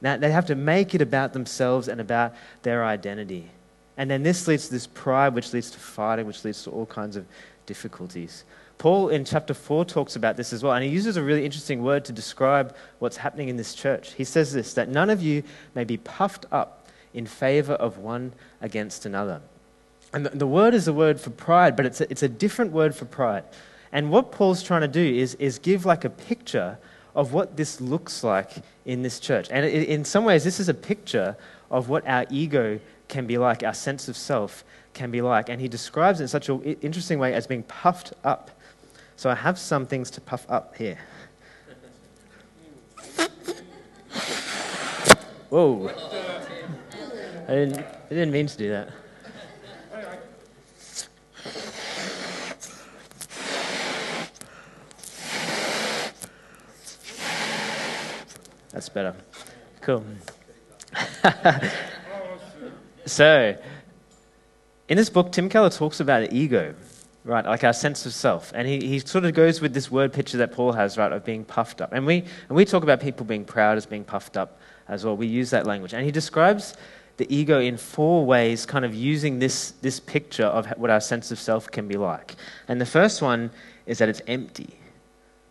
Now, 0.00 0.16
they 0.16 0.32
have 0.32 0.46
to 0.46 0.54
make 0.54 0.94
it 0.94 1.02
about 1.02 1.32
themselves 1.32 1.88
and 1.88 2.00
about 2.00 2.34
their 2.62 2.84
identity. 2.84 3.48
And 3.96 4.10
then 4.10 4.22
this 4.22 4.48
leads 4.48 4.66
to 4.66 4.72
this 4.72 4.86
pride, 4.86 5.34
which 5.34 5.52
leads 5.52 5.70
to 5.72 5.78
fighting, 5.78 6.26
which 6.26 6.44
leads 6.44 6.64
to 6.64 6.70
all 6.70 6.86
kinds 6.86 7.16
of 7.16 7.24
difficulties. 7.66 8.44
Paul 8.82 9.10
in 9.10 9.24
chapter 9.24 9.54
4 9.54 9.84
talks 9.84 10.16
about 10.16 10.36
this 10.36 10.52
as 10.52 10.64
well, 10.64 10.72
and 10.72 10.82
he 10.82 10.90
uses 10.90 11.16
a 11.16 11.22
really 11.22 11.44
interesting 11.44 11.84
word 11.84 12.04
to 12.06 12.12
describe 12.12 12.74
what's 12.98 13.16
happening 13.16 13.48
in 13.48 13.56
this 13.56 13.74
church. 13.74 14.14
He 14.14 14.24
says 14.24 14.52
this 14.52 14.74
that 14.74 14.88
none 14.88 15.08
of 15.08 15.22
you 15.22 15.44
may 15.76 15.84
be 15.84 15.98
puffed 15.98 16.46
up 16.50 16.88
in 17.14 17.24
favor 17.24 17.74
of 17.74 17.98
one 17.98 18.32
against 18.60 19.06
another. 19.06 19.40
And 20.12 20.26
the, 20.26 20.30
the 20.30 20.48
word 20.48 20.74
is 20.74 20.88
a 20.88 20.92
word 20.92 21.20
for 21.20 21.30
pride, 21.30 21.76
but 21.76 21.86
it's 21.86 22.00
a, 22.00 22.10
it's 22.10 22.24
a 22.24 22.28
different 22.28 22.72
word 22.72 22.92
for 22.92 23.04
pride. 23.04 23.44
And 23.92 24.10
what 24.10 24.32
Paul's 24.32 24.64
trying 24.64 24.80
to 24.80 24.88
do 24.88 25.14
is, 25.14 25.36
is 25.36 25.60
give 25.60 25.84
like 25.86 26.04
a 26.04 26.10
picture 26.10 26.76
of 27.14 27.32
what 27.32 27.56
this 27.56 27.80
looks 27.80 28.24
like 28.24 28.50
in 28.84 29.02
this 29.02 29.20
church. 29.20 29.46
And 29.52 29.64
in 29.64 30.04
some 30.04 30.24
ways, 30.24 30.42
this 30.42 30.58
is 30.58 30.68
a 30.68 30.74
picture 30.74 31.36
of 31.70 31.88
what 31.88 32.04
our 32.08 32.26
ego 32.30 32.80
can 33.06 33.28
be 33.28 33.38
like, 33.38 33.62
our 33.62 33.74
sense 33.74 34.08
of 34.08 34.16
self 34.16 34.64
can 34.92 35.12
be 35.12 35.22
like. 35.22 35.48
And 35.48 35.60
he 35.60 35.68
describes 35.68 36.18
it 36.18 36.24
in 36.24 36.28
such 36.28 36.48
an 36.48 36.64
interesting 36.82 37.20
way 37.20 37.32
as 37.32 37.46
being 37.46 37.62
puffed 37.62 38.12
up. 38.24 38.50
So 39.22 39.30
I 39.30 39.36
have 39.36 39.56
some 39.56 39.86
things 39.86 40.10
to 40.10 40.20
puff 40.20 40.44
up 40.48 40.74
here. 40.74 40.98
Whoa. 45.48 45.92
I 47.46 47.52
didn't, 47.52 47.78
I 47.78 48.08
didn't 48.08 48.32
mean 48.32 48.48
to 48.48 48.56
do 48.56 48.70
that. 48.70 48.90
That's 58.72 58.88
better. 58.88 59.14
Cool. 59.82 60.04
so, 63.06 63.56
in 64.88 64.96
this 64.96 65.10
book, 65.10 65.30
Tim 65.30 65.48
Keller 65.48 65.70
talks 65.70 66.00
about 66.00 66.32
ego, 66.32 66.74
right? 67.24 67.44
Like 67.44 67.64
our 67.64 67.72
sense 67.72 68.06
of 68.06 68.12
self. 68.12 68.52
And 68.54 68.66
he, 68.66 68.86
he 68.86 68.98
sort 68.98 69.24
of 69.24 69.34
goes 69.34 69.60
with 69.60 69.74
this 69.74 69.90
word 69.90 70.12
picture 70.12 70.38
that 70.38 70.52
Paul 70.52 70.72
has, 70.72 70.98
right, 70.98 71.12
of 71.12 71.24
being 71.24 71.44
puffed 71.44 71.80
up. 71.80 71.92
And 71.92 72.06
we, 72.06 72.24
and 72.48 72.56
we 72.56 72.64
talk 72.64 72.82
about 72.82 73.00
people 73.00 73.24
being 73.24 73.44
proud 73.44 73.76
as 73.76 73.86
being 73.86 74.04
puffed 74.04 74.36
up 74.36 74.58
as 74.88 75.04
well. 75.04 75.16
We 75.16 75.26
use 75.26 75.50
that 75.50 75.66
language. 75.66 75.94
And 75.94 76.04
he 76.04 76.10
describes 76.10 76.74
the 77.16 77.34
ego 77.34 77.60
in 77.60 77.76
four 77.76 78.24
ways, 78.24 78.66
kind 78.66 78.84
of 78.84 78.94
using 78.94 79.38
this, 79.38 79.72
this 79.82 80.00
picture 80.00 80.46
of 80.46 80.66
what 80.78 80.90
our 80.90 81.00
sense 81.00 81.30
of 81.30 81.38
self 81.38 81.70
can 81.70 81.86
be 81.86 81.96
like. 81.96 82.36
And 82.68 82.80
the 82.80 82.86
first 82.86 83.22
one 83.22 83.50
is 83.86 83.98
that 83.98 84.08
it's 84.08 84.22
empty. 84.26 84.70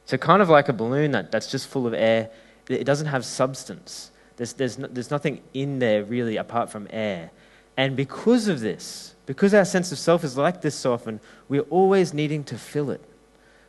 So, 0.05 0.17
kind 0.17 0.41
of 0.41 0.49
like 0.49 0.67
a 0.67 0.73
balloon 0.73 1.11
that, 1.11 1.31
that's 1.31 1.49
just 1.49 1.67
full 1.67 1.87
of 1.87 1.93
air 1.93 2.29
it 2.69 2.85
doesn't 2.85 3.07
have 3.07 3.25
substance. 3.25 4.11
There's, 4.37 4.53
there's, 4.53 4.77
no, 4.77 4.87
there's 4.87 5.11
nothing 5.11 5.41
in 5.53 5.79
there 5.79 6.03
really 6.03 6.37
apart 6.37 6.69
from 6.69 6.87
air. 6.89 7.31
And 7.77 7.95
because 7.95 8.47
of 8.47 8.59
this, 8.59 9.15
because 9.25 9.53
our 9.53 9.65
sense 9.65 9.91
of 9.91 9.97
self 9.97 10.23
is 10.23 10.37
like 10.37 10.61
this 10.61 10.75
so 10.75 10.93
often, 10.93 11.19
we're 11.47 11.61
always 11.69 12.13
needing 12.13 12.43
to 12.45 12.57
fill 12.57 12.91
it. 12.91 13.01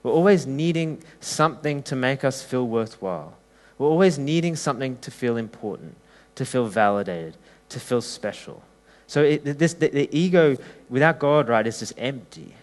We're 0.02 0.12
always 0.12 0.46
needing 0.46 1.02
something 1.20 1.82
to 1.84 1.96
make 1.96 2.24
us 2.24 2.42
feel 2.42 2.66
worthwhile. 2.66 3.36
We're 3.78 3.88
always 3.88 4.18
needing 4.18 4.56
something 4.56 4.98
to 4.98 5.10
feel 5.10 5.36
important, 5.36 5.96
to 6.34 6.44
feel 6.44 6.66
validated, 6.66 7.36
to 7.68 7.80
feel 7.80 8.00
special. 8.00 8.62
So 9.06 9.22
it, 9.22 9.44
this, 9.58 9.74
the, 9.74 9.88
the 9.88 10.08
ego 10.16 10.56
without 10.88 11.18
God, 11.18 11.48
right, 11.48 11.66
is 11.66 11.78
just 11.78 11.92
empty. 11.96 12.54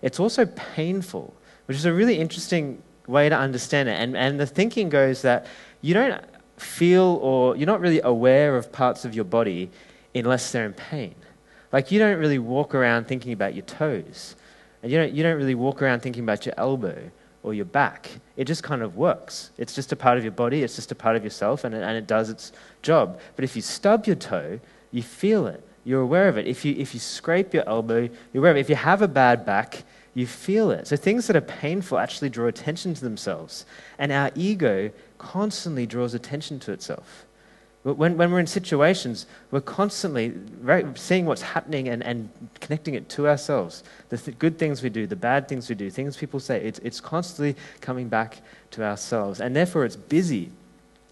It's 0.00 0.18
also 0.18 0.46
painful, 0.46 1.34
which 1.66 1.76
is 1.76 1.84
a 1.84 1.92
really 1.92 2.18
interesting 2.18 2.82
way 3.06 3.28
to 3.28 3.36
understand 3.36 3.88
it. 3.88 4.00
And, 4.00 4.16
and 4.16 4.38
the 4.40 4.46
thinking 4.46 4.88
goes 4.88 5.22
that 5.22 5.46
you 5.80 5.94
don't 5.94 6.22
feel 6.56 7.18
or 7.22 7.56
you're 7.56 7.66
not 7.66 7.80
really 7.80 8.00
aware 8.02 8.56
of 8.56 8.72
parts 8.72 9.04
of 9.04 9.14
your 9.14 9.24
body 9.24 9.70
unless 10.14 10.52
they're 10.52 10.66
in 10.66 10.72
pain. 10.72 11.14
Like 11.72 11.90
you 11.90 11.98
don't 11.98 12.18
really 12.18 12.38
walk 12.38 12.74
around 12.74 13.06
thinking 13.06 13.32
about 13.32 13.54
your 13.54 13.64
toes. 13.64 14.36
And 14.82 14.90
you 14.90 14.98
don't, 14.98 15.12
you 15.12 15.22
don't 15.22 15.36
really 15.36 15.54
walk 15.54 15.80
around 15.80 16.00
thinking 16.00 16.22
about 16.22 16.44
your 16.44 16.54
elbow 16.58 17.10
or 17.42 17.54
your 17.54 17.64
back. 17.64 18.10
It 18.36 18.44
just 18.44 18.62
kind 18.62 18.82
of 18.82 18.96
works. 18.96 19.50
It's 19.58 19.74
just 19.74 19.92
a 19.92 19.96
part 19.96 20.18
of 20.18 20.24
your 20.24 20.32
body, 20.32 20.62
it's 20.62 20.76
just 20.76 20.92
a 20.92 20.94
part 20.94 21.16
of 21.16 21.24
yourself, 21.24 21.64
and 21.64 21.74
it, 21.74 21.82
and 21.82 21.96
it 21.96 22.06
does 22.06 22.30
its 22.30 22.52
job. 22.82 23.20
But 23.36 23.44
if 23.44 23.56
you 23.56 23.62
stub 23.62 24.06
your 24.06 24.16
toe, 24.16 24.60
you 24.90 25.02
feel 25.02 25.46
it. 25.46 25.62
You're 25.84 26.02
aware 26.02 26.28
of 26.28 26.38
it. 26.38 26.46
If 26.46 26.64
you, 26.64 26.74
if 26.78 26.94
you 26.94 27.00
scrape 27.00 27.52
your 27.52 27.68
elbow, 27.68 28.08
you're 28.32 28.42
aware 28.42 28.52
of 28.52 28.56
it. 28.56 28.60
If 28.60 28.68
you 28.68 28.76
have 28.76 29.02
a 29.02 29.08
bad 29.08 29.44
back, 29.44 29.82
you 30.14 30.26
feel 30.26 30.70
it. 30.70 30.86
So 30.86 30.96
things 30.96 31.26
that 31.26 31.36
are 31.36 31.40
painful 31.40 31.98
actually 31.98 32.28
draw 32.28 32.46
attention 32.46 32.94
to 32.94 33.00
themselves. 33.00 33.66
And 33.98 34.12
our 34.12 34.30
ego 34.34 34.90
constantly 35.18 35.86
draws 35.86 36.14
attention 36.14 36.60
to 36.60 36.72
itself. 36.72 37.26
When, 37.82 38.16
when 38.16 38.30
we're 38.30 38.38
in 38.38 38.46
situations, 38.46 39.26
we're 39.50 39.60
constantly 39.60 40.32
seeing 40.94 41.26
what's 41.26 41.42
happening 41.42 41.88
and, 41.88 42.02
and 42.04 42.28
connecting 42.60 42.94
it 42.94 43.08
to 43.10 43.26
ourselves. 43.26 43.82
The 44.08 44.18
th- 44.18 44.38
good 44.38 44.56
things 44.56 44.82
we 44.84 44.88
do, 44.88 45.06
the 45.08 45.16
bad 45.16 45.48
things 45.48 45.68
we 45.68 45.74
do, 45.74 45.90
things 45.90 46.16
people 46.16 46.38
say, 46.38 46.62
it's, 46.62 46.78
it's 46.80 47.00
constantly 47.00 47.56
coming 47.80 48.08
back 48.08 48.40
to 48.72 48.84
ourselves. 48.84 49.40
And 49.40 49.56
therefore, 49.56 49.84
it's 49.84 49.96
busy. 49.96 50.52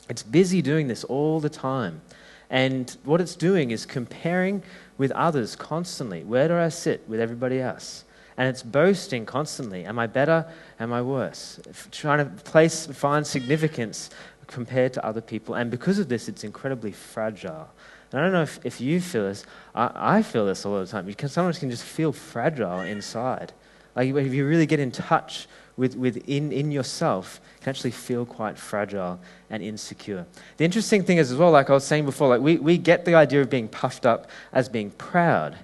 It's 0.09 0.23
busy 0.23 0.63
doing 0.63 0.87
this 0.87 1.03
all 1.03 1.41
the 1.41 1.51
time. 1.51 2.03
And 2.51 2.97
what 3.05 3.21
it's 3.21 3.35
doing 3.35 3.73
is 3.73 3.85
comparing 3.85 4.63
with 4.97 5.11
others 5.13 5.57
constantly. 5.57 6.23
Where 6.23 6.47
do 6.47 6.57
I 6.57 6.69
sit 6.69 7.09
with 7.09 7.19
everybody 7.19 7.61
else? 7.61 8.05
And 8.37 8.49
it's 8.49 8.63
boasting 8.63 9.27
constantly. 9.27 9.85
Am 9.85 9.99
I 9.99 10.07
better? 10.07 10.47
Am 10.79 10.93
I 10.93 11.03
worse? 11.03 11.61
Trying 11.91 12.19
to 12.19 12.43
place, 12.43 12.87
find 12.87 13.27
significance 13.27 14.11
compared 14.51 14.93
to 14.95 15.07
other 15.07 15.21
people. 15.21 15.55
And 15.55 15.71
because 15.71 15.99
of 15.99 16.09
this, 16.09 16.29
it's 16.29 16.45
incredibly 16.45 16.93
fragile. 16.93 17.71
And 18.13 18.21
I 18.21 18.25
don't 18.25 18.33
know 18.33 18.43
if, 18.43 18.59
if 18.65 18.81
you 18.81 19.01
feel 19.01 19.25
this. 19.25 19.45
I, 19.75 20.19
I 20.19 20.23
feel 20.23 20.45
this 20.45 20.67
all 20.67 20.79
the 20.79 20.87
time. 20.87 21.09
You 21.09 21.15
can, 21.15 21.29
sometimes 21.29 21.59
can 21.59 21.71
just 21.71 21.85
feel 21.85 22.13
fragile 22.13 22.81
inside. 22.81 23.53
Like 23.95 24.09
if 24.09 24.35
you 24.35 24.47
really 24.47 24.67
get 24.67 24.81
in 24.81 24.91
touch 24.91 25.47
with, 25.77 25.97
within 25.97 26.53
in 26.53 26.71
yourself, 26.71 27.41
you 27.57 27.65
can 27.65 27.71
actually 27.71 27.93
feel 27.93 28.27
quite 28.27 28.59
fragile 28.59 29.21
and 29.49 29.63
insecure. 29.63 30.27
The 30.57 30.65
interesting 30.65 31.05
thing 31.05 31.19
is 31.19 31.31
as 31.31 31.39
well, 31.39 31.51
like 31.51 31.71
I 31.71 31.73
was 31.73 31.85
saying 31.85 32.05
before, 32.05 32.29
like 32.29 32.41
we, 32.41 32.57
we 32.57 32.77
get 32.77 33.05
the 33.05 33.15
idea 33.15 33.41
of 33.41 33.49
being 33.49 33.69
puffed 33.69 34.05
up 34.05 34.29
as 34.53 34.69
being 34.69 34.91
proud. 34.91 35.57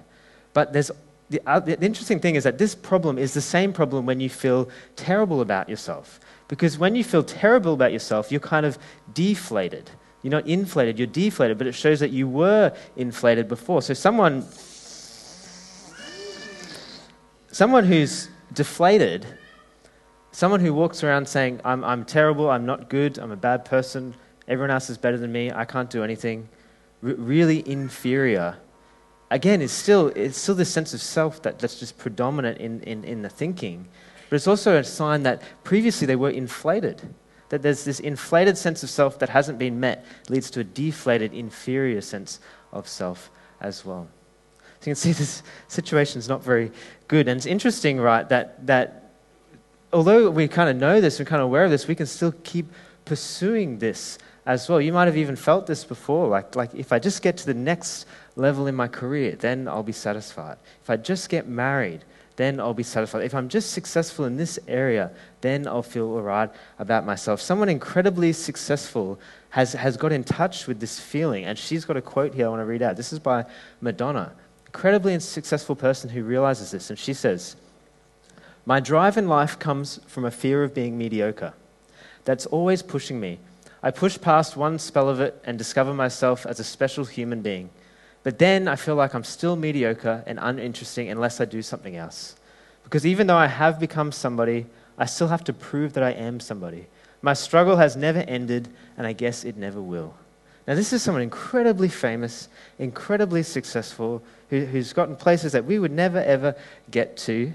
But 0.53 0.73
there's 0.73 0.91
the, 1.29 1.41
uh, 1.45 1.59
the 1.59 1.83
interesting 1.83 2.19
thing 2.19 2.35
is 2.35 2.45
that 2.45 2.57
this 2.57 2.73
problem 2.73 3.17
is 3.17 3.33
the 3.33 3.41
same 3.41 3.73
problem 3.73 4.05
when 4.05 4.21
you 4.21 4.29
feel 4.29 4.69
terrible 4.95 5.41
about 5.41 5.67
yourself. 5.67 6.19
Because 6.47 6.77
when 6.77 6.95
you 6.95 7.03
feel 7.03 7.23
terrible 7.23 7.73
about 7.73 7.91
yourself, 7.91 8.31
you're 8.31 8.39
kind 8.39 8.65
of 8.65 8.77
deflated. 9.13 9.91
You're 10.21 10.31
not 10.31 10.47
inflated, 10.47 10.97
you're 10.97 11.07
deflated, 11.07 11.57
but 11.57 11.67
it 11.67 11.73
shows 11.73 11.99
that 11.99 12.11
you 12.11 12.27
were 12.27 12.73
inflated 12.95 13.47
before. 13.47 13.81
So 13.81 13.93
someone 13.93 14.45
someone 17.51 17.85
who's 17.85 18.29
deflated, 18.53 19.25
someone 20.31 20.59
who 20.59 20.73
walks 20.73 21.03
around 21.03 21.27
saying, 21.27 21.59
I'm, 21.65 21.83
I'm 21.83 22.05
terrible, 22.05 22.49
I'm 22.49 22.65
not 22.65 22.89
good, 22.89 23.17
I'm 23.17 23.31
a 23.31 23.37
bad 23.37 23.65
person, 23.65 24.13
everyone 24.47 24.69
else 24.69 24.89
is 24.91 24.97
better 24.97 25.17
than 25.17 25.31
me, 25.31 25.51
I 25.51 25.65
can't 25.65 25.89
do 25.89 26.03
anything, 26.03 26.49
r- 27.03 27.15
really 27.15 27.67
inferior, 27.67 28.57
again, 29.31 29.61
it's 29.61 29.73
still, 29.73 30.09
it's 30.09 30.37
still 30.37 30.55
this 30.55 30.71
sense 30.71 30.93
of 30.93 31.01
self 31.01 31.41
that, 31.43 31.59
that's 31.59 31.79
just 31.79 31.97
predominant 31.97 32.59
in, 32.59 32.81
in, 32.81 33.03
in 33.03 33.21
the 33.21 33.29
thinking. 33.29 33.87
But 34.29 34.35
it's 34.35 34.47
also 34.47 34.77
a 34.77 34.83
sign 34.83 35.23
that 35.23 35.41
previously 35.63 36.05
they 36.05 36.15
were 36.15 36.29
inflated. 36.29 37.01
That 37.49 37.61
there's 37.61 37.85
this 37.85 37.99
inflated 37.99 38.57
sense 38.57 38.83
of 38.83 38.89
self 38.89 39.19
that 39.19 39.29
hasn't 39.29 39.57
been 39.57 39.79
met, 39.79 40.05
leads 40.29 40.49
to 40.51 40.59
a 40.59 40.63
deflated, 40.63 41.33
inferior 41.33 42.01
sense 42.01 42.39
of 42.73 42.87
self 42.87 43.29
as 43.61 43.85
well. 43.85 44.07
So 44.81 44.89
you 44.89 44.91
can 44.91 44.95
see 44.95 45.11
this 45.13 45.43
situation 45.67 46.19
is 46.19 46.27
not 46.27 46.43
very 46.43 46.71
good. 47.07 47.27
And 47.27 47.37
it's 47.37 47.45
interesting, 47.45 47.99
right, 47.99 48.27
that, 48.29 48.65
that 48.67 49.11
although 49.93 50.29
we 50.29 50.47
kind 50.47 50.69
of 50.69 50.75
know 50.75 50.99
this, 50.99 51.19
we're 51.19 51.25
kind 51.25 51.41
of 51.41 51.45
aware 51.45 51.63
of 51.63 51.71
this, 51.71 51.87
we 51.87 51.95
can 51.95 52.05
still 52.05 52.33
keep 52.43 52.67
pursuing 53.05 53.79
this 53.79 54.19
as 54.45 54.67
well. 54.67 54.81
You 54.81 54.93
might 54.93 55.05
have 55.05 55.17
even 55.17 55.35
felt 55.35 55.67
this 55.67 55.83
before. 55.83 56.27
Like, 56.27 56.55
like 56.55 56.73
if 56.75 56.91
I 56.91 56.99
just 56.99 57.21
get 57.21 57.37
to 57.37 57.45
the 57.45 57.53
next 57.53 58.05
level 58.35 58.67
in 58.67 58.75
my 58.75 58.87
career, 58.87 59.35
then 59.35 59.67
I'll 59.67 59.83
be 59.83 59.93
satisfied. 59.93 60.57
If 60.83 60.89
I 60.89 60.97
just 60.97 61.29
get 61.29 61.47
married, 61.47 62.03
then 62.37 62.59
I'll 62.59 62.75
be 62.75 62.83
satisfied. 62.83 63.23
If 63.23 63.33
I'm 63.33 63.49
just 63.49 63.71
successful 63.71 64.25
in 64.25 64.37
this 64.37 64.59
area, 64.67 65.11
then 65.41 65.67
I'll 65.67 65.83
feel 65.83 66.05
all 66.05 66.21
right 66.21 66.49
about 66.77 67.03
myself. 67.03 67.41
Someone 67.41 67.67
incredibly 67.67 68.31
successful 68.31 69.19
has, 69.49 69.73
has 69.73 69.97
got 69.97 70.11
in 70.11 70.23
touch 70.23 70.67
with 70.67 70.79
this 70.79 70.99
feeling, 70.99 71.45
and 71.45 71.57
she's 71.57 71.83
got 71.83 71.97
a 71.97 72.01
quote 72.01 72.35
here 72.35 72.45
I 72.45 72.49
want 72.49 72.61
to 72.61 72.65
read 72.65 72.83
out. 72.83 72.95
This 72.95 73.11
is 73.11 73.17
by 73.17 73.45
Madonna. 73.81 74.33
Incredibly 74.67 75.19
successful 75.19 75.75
person 75.75 76.11
who 76.11 76.23
realizes 76.23 76.69
this, 76.69 76.91
and 76.91 76.99
she 76.99 77.13
says, 77.13 77.55
My 78.67 78.79
drive 78.79 79.17
in 79.17 79.27
life 79.27 79.57
comes 79.57 79.99
from 80.05 80.23
a 80.23 80.31
fear 80.31 80.63
of 80.63 80.75
being 80.75 80.95
mediocre. 80.95 81.53
That's 82.23 82.45
always 82.45 82.83
pushing 82.83 83.19
me. 83.19 83.39
I 83.81 83.89
push 83.89 84.21
past 84.21 84.55
one 84.55 84.77
spell 84.77 85.09
of 85.09 85.19
it 85.21 85.41
and 85.43 85.57
discover 85.57 85.93
myself 85.93 86.45
as 86.45 86.59
a 86.59 86.63
special 86.63 87.05
human 87.05 87.41
being. 87.41 87.71
But 88.23 88.39
then 88.39 88.67
I 88.67 88.75
feel 88.75 88.95
like 88.95 89.13
I'm 89.13 89.23
still 89.23 89.55
mediocre 89.55 90.23
and 90.25 90.39
uninteresting 90.41 91.09
unless 91.09 91.39
I 91.39 91.45
do 91.45 91.61
something 91.61 91.95
else. 91.95 92.35
Because 92.83 93.05
even 93.05 93.27
though 93.27 93.37
I 93.37 93.47
have 93.47 93.79
become 93.79 94.11
somebody, 94.11 94.65
I 94.97 95.05
still 95.05 95.27
have 95.27 95.43
to 95.45 95.53
prove 95.53 95.93
that 95.93 96.03
I 96.03 96.11
am 96.11 96.39
somebody. 96.39 96.87
My 97.21 97.33
struggle 97.33 97.77
has 97.77 97.95
never 97.95 98.19
ended, 98.19 98.69
and 98.97 99.05
I 99.05 99.13
guess 99.13 99.43
it 99.43 99.57
never 99.57 99.81
will. 99.81 100.13
Now, 100.67 100.75
this 100.75 100.91
is 100.91 101.01
someone 101.01 101.21
incredibly 101.21 101.87
famous, 101.87 102.49
incredibly 102.77 103.43
successful, 103.43 104.21
who, 104.49 104.65
who's 104.65 104.93
gotten 104.93 105.15
places 105.15 105.53
that 105.53 105.65
we 105.65 105.79
would 105.79 105.91
never 105.91 106.19
ever 106.19 106.55
get 106.91 107.17
to. 107.17 107.53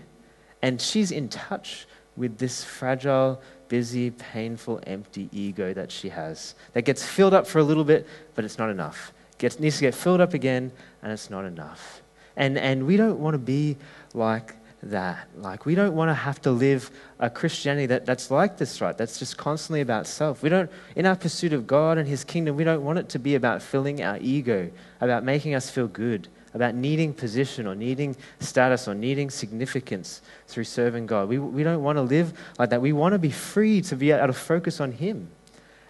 And 0.63 0.81
she's 0.81 1.11
in 1.11 1.29
touch 1.29 1.87
with 2.17 2.39
this 2.39 2.65
fragile, 2.65 3.41
busy, 3.69 4.11
painful, 4.11 4.81
empty 4.87 5.29
ego 5.33 5.75
that 5.75 5.91
she 5.91 6.09
has 6.11 6.55
that 6.73 6.83
gets 6.83 7.07
filled 7.07 7.35
up 7.35 7.47
for 7.47 7.59
a 7.59 7.65
little 7.65 7.85
bit, 7.85 8.07
but 8.35 8.45
it's 8.45 8.59
not 8.59 8.71
enough 8.71 9.13
gets, 9.43 9.59
needs 9.59 9.77
to 9.77 9.83
get 9.83 9.95
filled 9.95 10.21
up 10.21 10.35
again, 10.35 10.71
and 11.03 11.13
it's 11.13 11.29
not 11.29 11.45
enough. 11.45 12.01
And, 12.37 12.57
and 12.57 12.87
we 12.87 12.97
don't 12.97 13.19
want 13.19 13.35
to 13.35 13.39
be 13.39 13.77
like 14.15 14.55
that. 14.85 15.29
Like, 15.37 15.67
we 15.67 15.75
don't 15.75 15.95
want 15.95 16.11
to 16.11 16.15
have 16.15 16.41
to 16.43 16.53
live 16.53 16.91
a 17.19 17.29
Christianity 17.29 17.87
that, 17.87 18.07
that's 18.07 18.31
like 18.31 18.57
this, 18.57 18.81
right? 18.81 18.97
That's 18.97 19.19
just 19.19 19.37
constantly 19.37 19.81
about 19.81 20.07
self. 20.07 20.45
We 20.45 20.49
don't, 20.49 20.71
in 20.95 21.07
our 21.07 21.17
pursuit 21.17 21.53
of 21.53 21.67
God 21.67 21.99
and 21.99 22.09
His 22.09 22.23
kingdom, 22.23 22.55
we 22.55 22.63
don't 22.63 22.85
want 22.85 23.01
it 23.01 23.09
to 23.11 23.19
be 23.19 23.35
about 23.35 23.63
filling 23.63 24.01
our 24.01 24.17
ego, 24.21 24.71
about 25.01 25.25
making 25.25 25.57
us 25.57 25.69
feel 25.69 25.89
good, 25.89 26.29
about 26.55 26.77
needing 26.77 27.13
position 27.13 27.67
or 27.67 27.75
needing 27.75 28.15
status 28.39 28.87
or 28.87 28.95
needing 28.95 29.29
significance 29.29 30.23
through 30.47 30.65
serving 30.65 31.07
God. 31.07 31.29
We, 31.29 31.41
we 31.41 31.65
don't 31.65 31.83
want 31.83 31.99
to 31.99 32.03
live 32.03 32.33
like 32.61 32.71
that. 32.71 32.81
We 32.81 32.93
want 32.93 33.13
to 33.15 33.19
be 33.19 33.33
free 33.33 33.81
to 33.83 33.97
be 33.97 34.13
able 34.13 34.29
to 34.29 34.33
focus 34.33 34.81
on 34.81 34.93
Him 34.93 35.29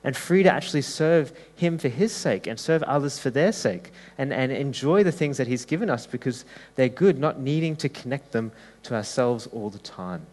and 0.05 0.17
free 0.17 0.43
to 0.43 0.53
actually 0.53 0.83
serve 0.83 1.33
Him 1.55 1.79
for 1.79 1.89
His 1.89 2.13
sake 2.13 2.47
and 2.47 2.59
serve 2.59 2.83
others 2.85 3.19
for 3.19 3.31
their 3.31 3.53
sake 3.53 3.93
and, 4.19 4.33
and 4.33 4.51
enjoy 4.51 5.03
the 5.03 5.13
things 5.13 5.37
that 5.37 5.47
He's 5.47 5.65
given 5.65 5.89
us 5.89 6.07
because 6.07 6.45
they're 6.75 6.89
good, 6.89 7.19
not 7.19 7.41
needing 7.41 7.77
to 7.77 7.89
connect 7.89 8.33
them 8.33 8.53
to 8.85 8.95
ourselves 8.95 9.47
all 9.49 9.71
the 9.71 9.79
time. 9.79 10.27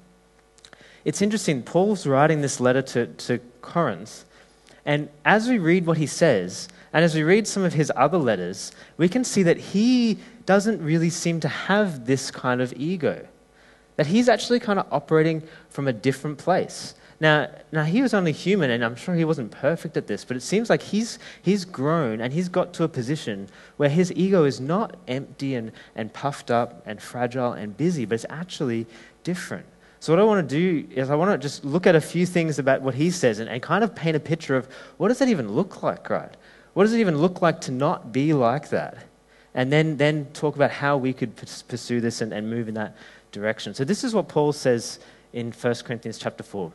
It's 1.05 1.21
interesting, 1.21 1.63
Paul's 1.63 2.05
writing 2.05 2.41
this 2.41 2.59
letter 2.59 2.81
to, 2.81 3.07
to 3.07 3.39
Corinth, 3.61 4.25
and 4.85 5.09
as 5.23 5.47
we 5.47 5.59
read 5.59 5.85
what 5.85 5.97
he 5.97 6.07
says, 6.07 6.67
and 6.93 7.05
as 7.05 7.13
we 7.13 7.21
read 7.21 7.47
some 7.47 7.63
of 7.63 7.73
his 7.73 7.91
other 7.95 8.17
letters, 8.17 8.71
we 8.97 9.07
can 9.07 9.23
see 9.23 9.43
that 9.43 9.57
he 9.57 10.17
doesn't 10.47 10.81
really 10.81 11.11
seem 11.11 11.39
to 11.41 11.47
have 11.47 12.05
this 12.05 12.31
kind 12.31 12.59
of 12.59 12.73
ego. 12.75 13.27
That 13.97 14.07
he's 14.07 14.27
actually 14.27 14.59
kind 14.59 14.79
of 14.79 14.88
operating 14.91 15.43
from 15.69 15.88
a 15.88 15.93
different 15.93 16.39
place. 16.39 16.95
Now, 17.21 17.49
now 17.71 17.83
he 17.83 18.01
was 18.01 18.13
only 18.13 18.31
human, 18.31 18.71
and 18.71 18.83
I'm 18.83 18.95
sure 18.95 19.13
he 19.13 19.25
wasn't 19.25 19.51
perfect 19.51 19.97
at 19.97 20.07
this, 20.07 20.23
but 20.23 20.38
it 20.38 20.41
seems 20.41 20.69
like 20.69 20.81
he's, 20.81 21.19
he's 21.41 21.65
grown 21.65 22.21
and 22.21 22.31
he's 22.31 22.47
got 22.47 22.73
to 22.75 22.83
a 22.83 22.88
position 22.88 23.49
where 23.75 23.89
his 23.89 24.11
ego 24.15 24.45
is 24.45 24.61
not 24.61 24.95
empty 25.07 25.55
and, 25.55 25.73
and 25.95 26.13
puffed 26.13 26.49
up 26.49 26.81
and 26.85 27.01
fragile 27.01 27.53
and 27.53 27.75
busy, 27.75 28.05
but 28.05 28.15
it's 28.15 28.25
actually 28.29 28.88
different. 29.23 29.65
So, 29.99 30.13
what 30.13 30.19
I 30.21 30.23
want 30.23 30.47
to 30.47 30.55
do 30.55 30.88
is 30.91 31.09
I 31.09 31.15
want 31.15 31.29
to 31.31 31.38
just 31.38 31.65
look 31.65 31.85
at 31.85 31.93
a 31.93 31.99
few 31.99 32.25
things 32.25 32.57
about 32.57 32.81
what 32.81 32.95
he 32.95 33.11
says 33.11 33.39
and, 33.39 33.49
and 33.49 33.61
kind 33.61 33.83
of 33.83 33.93
paint 33.93 34.15
a 34.15 34.19
picture 34.19 34.55
of 34.55 34.69
what 34.95 35.09
does 35.09 35.19
that 35.19 35.27
even 35.27 35.51
look 35.51 35.83
like, 35.83 36.09
right? 36.09 36.33
What 36.73 36.85
does 36.85 36.93
it 36.93 36.99
even 36.99 37.17
look 37.17 37.41
like 37.41 37.59
to 37.61 37.71
not 37.71 38.13
be 38.13 38.31
like 38.31 38.69
that? 38.69 38.97
And 39.53 39.73
then, 39.73 39.97
then 39.97 40.27
talk 40.27 40.55
about 40.55 40.71
how 40.71 40.95
we 40.95 41.11
could 41.11 41.35
pursue 41.67 41.99
this 41.99 42.21
and, 42.21 42.31
and 42.31 42.49
move 42.49 42.69
in 42.69 42.75
that 42.75 42.95
direction. 43.33 43.73
So, 43.73 43.83
this 43.83 44.05
is 44.05 44.15
what 44.15 44.29
Paul 44.29 44.53
says 44.53 44.99
in 45.33 45.51
1 45.51 45.75
Corinthians 45.83 46.17
chapter 46.17 46.43
4. 46.43 46.71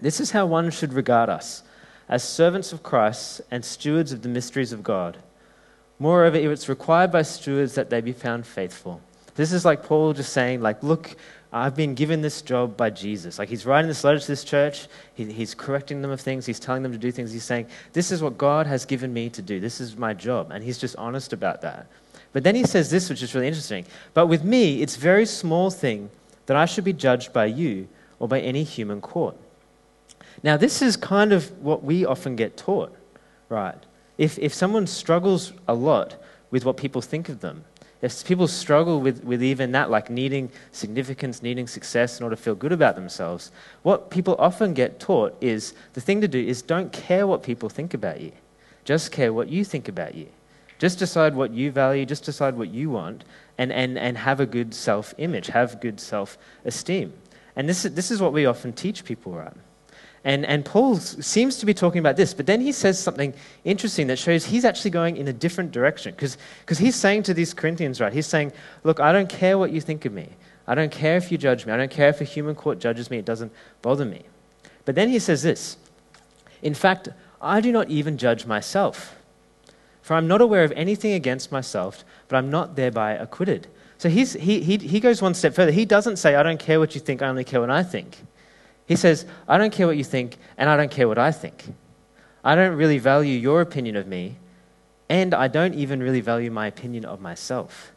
This 0.00 0.20
is 0.20 0.32
how 0.32 0.46
one 0.46 0.70
should 0.70 0.92
regard 0.92 1.28
us 1.28 1.62
as 2.08 2.22
servants 2.22 2.72
of 2.72 2.82
Christ 2.82 3.40
and 3.50 3.64
stewards 3.64 4.12
of 4.12 4.22
the 4.22 4.28
mysteries 4.28 4.72
of 4.72 4.82
God. 4.82 5.18
Moreover, 5.98 6.36
if 6.36 6.50
it's 6.50 6.68
required 6.68 7.12
by 7.12 7.22
stewards 7.22 7.74
that 7.74 7.90
they 7.90 8.00
be 8.00 8.12
found 8.12 8.46
faithful. 8.46 9.00
This 9.34 9.52
is 9.52 9.64
like 9.64 9.82
Paul 9.82 10.12
just 10.12 10.32
saying, 10.32 10.60
like, 10.60 10.82
look, 10.82 11.16
I've 11.52 11.76
been 11.76 11.94
given 11.94 12.22
this 12.22 12.42
job 12.42 12.76
by 12.76 12.90
Jesus. 12.90 13.38
Like 13.38 13.48
he's 13.48 13.66
writing 13.66 13.88
this 13.88 14.04
letter 14.04 14.18
to 14.18 14.26
this 14.26 14.42
church, 14.42 14.88
he, 15.14 15.30
he's 15.30 15.54
correcting 15.54 16.02
them 16.02 16.10
of 16.10 16.20
things, 16.20 16.46
he's 16.46 16.58
telling 16.58 16.82
them 16.82 16.92
to 16.92 16.98
do 16.98 17.12
things. 17.12 17.32
He's 17.32 17.44
saying, 17.44 17.66
This 17.92 18.10
is 18.10 18.22
what 18.22 18.38
God 18.38 18.66
has 18.66 18.84
given 18.84 19.12
me 19.12 19.28
to 19.30 19.42
do. 19.42 19.60
This 19.60 19.80
is 19.80 19.96
my 19.96 20.14
job. 20.14 20.50
And 20.50 20.64
he's 20.64 20.78
just 20.78 20.96
honest 20.96 21.32
about 21.32 21.60
that. 21.62 21.86
But 22.32 22.42
then 22.42 22.54
he 22.54 22.64
says 22.64 22.90
this, 22.90 23.10
which 23.10 23.22
is 23.22 23.34
really 23.34 23.48
interesting. 23.48 23.84
But 24.14 24.26
with 24.26 24.44
me, 24.44 24.80
it's 24.80 24.96
very 24.96 25.26
small 25.26 25.70
thing 25.70 26.10
that 26.46 26.56
I 26.56 26.64
should 26.64 26.84
be 26.84 26.94
judged 26.94 27.32
by 27.32 27.46
you 27.46 27.88
or 28.18 28.28
by 28.28 28.40
any 28.40 28.64
human 28.64 29.00
court. 29.02 29.36
Now, 30.42 30.56
this 30.56 30.82
is 30.82 30.96
kind 30.96 31.32
of 31.32 31.50
what 31.62 31.84
we 31.84 32.04
often 32.04 32.36
get 32.36 32.56
taught, 32.56 32.94
right? 33.48 33.78
If, 34.18 34.38
if 34.38 34.52
someone 34.52 34.86
struggles 34.86 35.52
a 35.68 35.74
lot 35.74 36.16
with 36.50 36.64
what 36.64 36.76
people 36.76 37.00
think 37.00 37.28
of 37.28 37.40
them, 37.40 37.64
if 38.02 38.24
people 38.24 38.48
struggle 38.48 39.00
with, 39.00 39.22
with 39.22 39.42
even 39.42 39.70
that, 39.72 39.88
like 39.88 40.10
needing 40.10 40.50
significance, 40.72 41.40
needing 41.40 41.68
success 41.68 42.18
in 42.18 42.24
order 42.24 42.34
to 42.34 42.42
feel 42.42 42.56
good 42.56 42.72
about 42.72 42.96
themselves, 42.96 43.52
what 43.84 44.10
people 44.10 44.34
often 44.40 44.74
get 44.74 44.98
taught 44.98 45.36
is 45.40 45.74
the 45.92 46.00
thing 46.00 46.20
to 46.20 46.28
do 46.28 46.44
is 46.44 46.62
don't 46.62 46.92
care 46.92 47.28
what 47.28 47.44
people 47.44 47.68
think 47.68 47.94
about 47.94 48.20
you. 48.20 48.32
Just 48.84 49.12
care 49.12 49.32
what 49.32 49.48
you 49.48 49.64
think 49.64 49.86
about 49.86 50.16
you. 50.16 50.26
Just 50.80 50.98
decide 50.98 51.36
what 51.36 51.52
you 51.52 51.70
value, 51.70 52.04
just 52.04 52.24
decide 52.24 52.58
what 52.58 52.70
you 52.70 52.90
want, 52.90 53.22
and, 53.56 53.72
and, 53.72 53.96
and 53.96 54.18
have 54.18 54.40
a 54.40 54.46
good 54.46 54.74
self 54.74 55.14
image, 55.16 55.46
have 55.46 55.80
good 55.80 56.00
self 56.00 56.36
esteem. 56.64 57.12
And 57.54 57.68
this 57.68 57.82
this 57.82 58.10
is 58.10 58.20
what 58.20 58.32
we 58.32 58.46
often 58.46 58.72
teach 58.72 59.04
people, 59.04 59.32
right? 59.32 59.52
And, 60.24 60.46
and 60.46 60.64
Paul 60.64 60.96
seems 60.98 61.56
to 61.58 61.66
be 61.66 61.74
talking 61.74 61.98
about 61.98 62.16
this, 62.16 62.32
but 62.32 62.46
then 62.46 62.60
he 62.60 62.70
says 62.70 62.98
something 62.98 63.34
interesting 63.64 64.06
that 64.06 64.18
shows 64.18 64.44
he's 64.44 64.64
actually 64.64 64.92
going 64.92 65.16
in 65.16 65.26
a 65.26 65.32
different 65.32 65.72
direction. 65.72 66.14
Because 66.14 66.78
he's 66.78 66.94
saying 66.94 67.24
to 67.24 67.34
these 67.34 67.52
Corinthians, 67.52 68.00
right, 68.00 68.12
he's 68.12 68.26
saying, 68.26 68.52
Look, 68.84 69.00
I 69.00 69.12
don't 69.12 69.28
care 69.28 69.58
what 69.58 69.72
you 69.72 69.80
think 69.80 70.04
of 70.04 70.12
me. 70.12 70.28
I 70.66 70.76
don't 70.76 70.92
care 70.92 71.16
if 71.16 71.32
you 71.32 71.38
judge 71.38 71.66
me. 71.66 71.72
I 71.72 71.76
don't 71.76 71.90
care 71.90 72.08
if 72.08 72.20
a 72.20 72.24
human 72.24 72.54
court 72.54 72.78
judges 72.78 73.10
me. 73.10 73.18
It 73.18 73.24
doesn't 73.24 73.52
bother 73.82 74.04
me. 74.04 74.22
But 74.84 74.94
then 74.94 75.08
he 75.08 75.18
says 75.18 75.42
this 75.42 75.76
In 76.62 76.74
fact, 76.74 77.08
I 77.40 77.60
do 77.60 77.72
not 77.72 77.90
even 77.90 78.16
judge 78.16 78.46
myself. 78.46 79.16
For 80.02 80.14
I'm 80.14 80.28
not 80.28 80.40
aware 80.40 80.64
of 80.64 80.72
anything 80.72 81.12
against 81.12 81.52
myself, 81.52 82.04
but 82.28 82.36
I'm 82.36 82.50
not 82.50 82.76
thereby 82.76 83.12
acquitted. 83.12 83.68
So 83.98 84.08
he, 84.08 84.24
he, 84.24 84.76
he 84.76 84.98
goes 84.98 85.22
one 85.22 85.32
step 85.32 85.54
further. 85.54 85.70
He 85.70 85.84
doesn't 85.84 86.16
say, 86.16 86.34
I 86.34 86.42
don't 86.42 86.58
care 86.58 86.80
what 86.80 86.96
you 86.96 87.00
think, 87.00 87.22
I 87.22 87.28
only 87.28 87.44
care 87.44 87.60
what 87.60 87.70
I 87.70 87.84
think. 87.84 88.18
He 88.86 88.96
says, 88.96 89.26
I 89.48 89.58
don't 89.58 89.72
care 89.72 89.86
what 89.86 89.96
you 89.96 90.04
think, 90.04 90.36
and 90.56 90.68
I 90.68 90.76
don't 90.76 90.90
care 90.90 91.08
what 91.08 91.18
I 91.18 91.32
think. 91.32 91.74
I 92.44 92.54
don't 92.54 92.76
really 92.76 92.98
value 92.98 93.38
your 93.38 93.60
opinion 93.60 93.96
of 93.96 94.06
me, 94.06 94.36
and 95.08 95.34
I 95.34 95.48
don't 95.48 95.74
even 95.74 96.02
really 96.02 96.20
value 96.20 96.50
my 96.50 96.66
opinion 96.66 97.04
of 97.04 97.20
myself, 97.20 97.92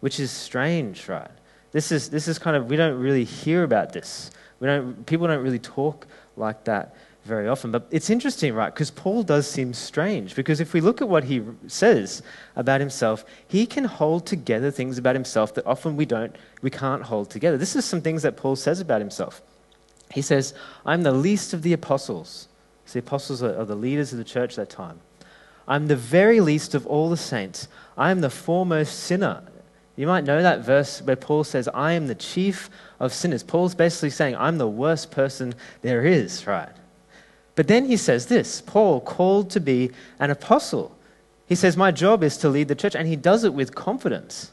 which 0.00 0.20
is 0.20 0.30
strange, 0.30 1.08
right? 1.08 1.30
This 1.72 1.92
is, 1.92 2.10
this 2.10 2.28
is 2.28 2.38
kind 2.38 2.56
of, 2.56 2.70
we 2.70 2.76
don't 2.76 2.98
really 2.98 3.24
hear 3.24 3.62
about 3.64 3.92
this. 3.92 4.30
We 4.60 4.66
don't, 4.66 5.04
people 5.06 5.26
don't 5.26 5.42
really 5.42 5.58
talk 5.58 6.06
like 6.36 6.64
that 6.64 6.94
very 7.24 7.46
often. 7.46 7.70
But 7.70 7.86
it's 7.90 8.10
interesting, 8.10 8.54
right? 8.54 8.72
Because 8.72 8.90
Paul 8.90 9.22
does 9.22 9.46
seem 9.46 9.74
strange. 9.74 10.34
Because 10.34 10.60
if 10.60 10.72
we 10.72 10.80
look 10.80 11.02
at 11.02 11.08
what 11.08 11.24
he 11.24 11.42
says 11.66 12.22
about 12.56 12.80
himself, 12.80 13.24
he 13.46 13.66
can 13.66 13.84
hold 13.84 14.26
together 14.26 14.70
things 14.70 14.98
about 14.98 15.14
himself 15.14 15.54
that 15.54 15.66
often 15.66 15.94
we 15.96 16.06
don't, 16.06 16.34
we 16.62 16.70
can't 16.70 17.02
hold 17.02 17.30
together. 17.30 17.58
This 17.58 17.76
is 17.76 17.84
some 17.84 18.00
things 18.00 18.22
that 18.22 18.36
Paul 18.36 18.56
says 18.56 18.80
about 18.80 19.00
himself. 19.00 19.42
He 20.12 20.22
says, 20.22 20.54
I'm 20.86 21.02
the 21.02 21.12
least 21.12 21.52
of 21.52 21.62
the 21.62 21.72
apostles. 21.72 22.48
The 22.92 23.00
apostles 23.00 23.42
are, 23.42 23.58
are 23.60 23.64
the 23.64 23.76
leaders 23.76 24.12
of 24.12 24.18
the 24.18 24.24
church 24.24 24.56
that 24.56 24.70
time. 24.70 25.00
I'm 25.66 25.88
the 25.88 25.96
very 25.96 26.40
least 26.40 26.74
of 26.74 26.86
all 26.86 27.10
the 27.10 27.16
saints. 27.16 27.68
I 27.96 28.10
am 28.10 28.22
the 28.22 28.30
foremost 28.30 28.98
sinner. 29.00 29.42
You 29.96 30.06
might 30.06 30.24
know 30.24 30.42
that 30.42 30.64
verse 30.64 31.02
where 31.02 31.16
Paul 31.16 31.44
says, 31.44 31.68
I 31.74 31.92
am 31.92 32.06
the 32.06 32.14
chief 32.14 32.70
of 33.00 33.12
sinners. 33.12 33.42
Paul's 33.42 33.74
basically 33.74 34.10
saying, 34.10 34.36
I'm 34.36 34.56
the 34.56 34.68
worst 34.68 35.10
person 35.10 35.54
there 35.82 36.06
is, 36.06 36.46
right? 36.46 36.72
But 37.54 37.66
then 37.66 37.86
he 37.86 37.96
says 37.96 38.26
this 38.26 38.60
Paul, 38.62 39.00
called 39.00 39.50
to 39.50 39.60
be 39.60 39.90
an 40.20 40.30
apostle. 40.30 40.96
He 41.46 41.56
says, 41.56 41.76
My 41.76 41.90
job 41.90 42.22
is 42.22 42.36
to 42.38 42.48
lead 42.48 42.68
the 42.68 42.76
church, 42.76 42.94
and 42.94 43.08
he 43.08 43.16
does 43.16 43.42
it 43.42 43.52
with 43.52 43.74
confidence. 43.74 44.52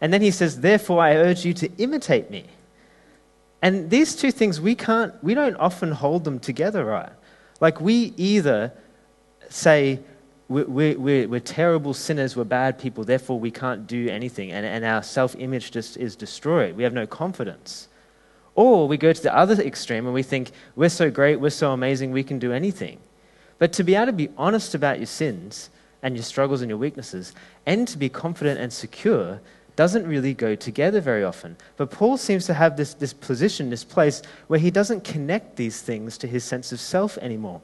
And 0.00 0.12
then 0.12 0.22
he 0.22 0.30
says, 0.30 0.60
Therefore, 0.60 1.02
I 1.02 1.16
urge 1.16 1.44
you 1.44 1.52
to 1.54 1.70
imitate 1.76 2.30
me. 2.30 2.46
And 3.62 3.90
these 3.90 4.14
two 4.14 4.30
things, 4.30 4.60
we 4.60 4.74
can't, 4.74 5.12
we 5.22 5.34
don't 5.34 5.56
often 5.56 5.90
hold 5.90 6.24
them 6.24 6.38
together, 6.38 6.84
right? 6.84 7.12
Like 7.60 7.80
we 7.80 8.12
either 8.16 8.72
say, 9.48 10.00
we're, 10.48 10.96
we're, 10.96 11.28
we're, 11.28 11.40
terrible 11.40 11.92
sinners, 11.92 12.36
we're 12.36 12.44
bad 12.44 12.78
people, 12.78 13.04
therefore 13.04 13.38
we 13.38 13.50
can't 13.50 13.86
do 13.86 14.08
anything, 14.08 14.50
and, 14.52 14.64
and 14.64 14.84
our 14.84 15.02
self 15.02 15.34
image 15.38 15.70
just 15.70 15.96
is 15.96 16.16
destroyed. 16.16 16.76
We 16.76 16.84
have 16.84 16.92
no 16.92 17.06
confidence. 17.06 17.88
Or 18.54 18.88
we 18.88 18.96
go 18.96 19.12
to 19.12 19.22
the 19.22 19.36
other 19.36 19.54
extreme 19.62 20.06
and 20.06 20.14
we 20.14 20.22
think, 20.22 20.50
we're 20.74 20.88
so 20.88 21.10
great, 21.10 21.36
we're 21.36 21.50
so 21.50 21.72
amazing, 21.72 22.12
we 22.12 22.24
can 22.24 22.38
do 22.38 22.52
anything. 22.52 22.98
But 23.58 23.72
to 23.74 23.84
be 23.84 23.94
able 23.94 24.06
to 24.06 24.12
be 24.12 24.30
honest 24.36 24.74
about 24.74 24.98
your 24.98 25.06
sins 25.06 25.70
and 26.02 26.16
your 26.16 26.24
struggles 26.24 26.60
and 26.62 26.68
your 26.68 26.78
weaknesses, 26.78 27.34
and 27.66 27.86
to 27.88 27.98
be 27.98 28.08
confident 28.08 28.58
and 28.60 28.72
secure, 28.72 29.40
doesn't 29.78 30.08
really 30.08 30.34
go 30.34 30.56
together 30.56 31.00
very 31.00 31.22
often. 31.22 31.56
But 31.76 31.92
Paul 31.92 32.16
seems 32.16 32.46
to 32.46 32.54
have 32.54 32.76
this, 32.76 32.94
this 32.94 33.12
position, 33.12 33.70
this 33.70 33.84
place, 33.84 34.22
where 34.48 34.58
he 34.58 34.72
doesn't 34.72 35.04
connect 35.04 35.54
these 35.54 35.80
things 35.80 36.18
to 36.18 36.26
his 36.26 36.42
sense 36.42 36.72
of 36.72 36.80
self 36.80 37.16
anymore. 37.18 37.60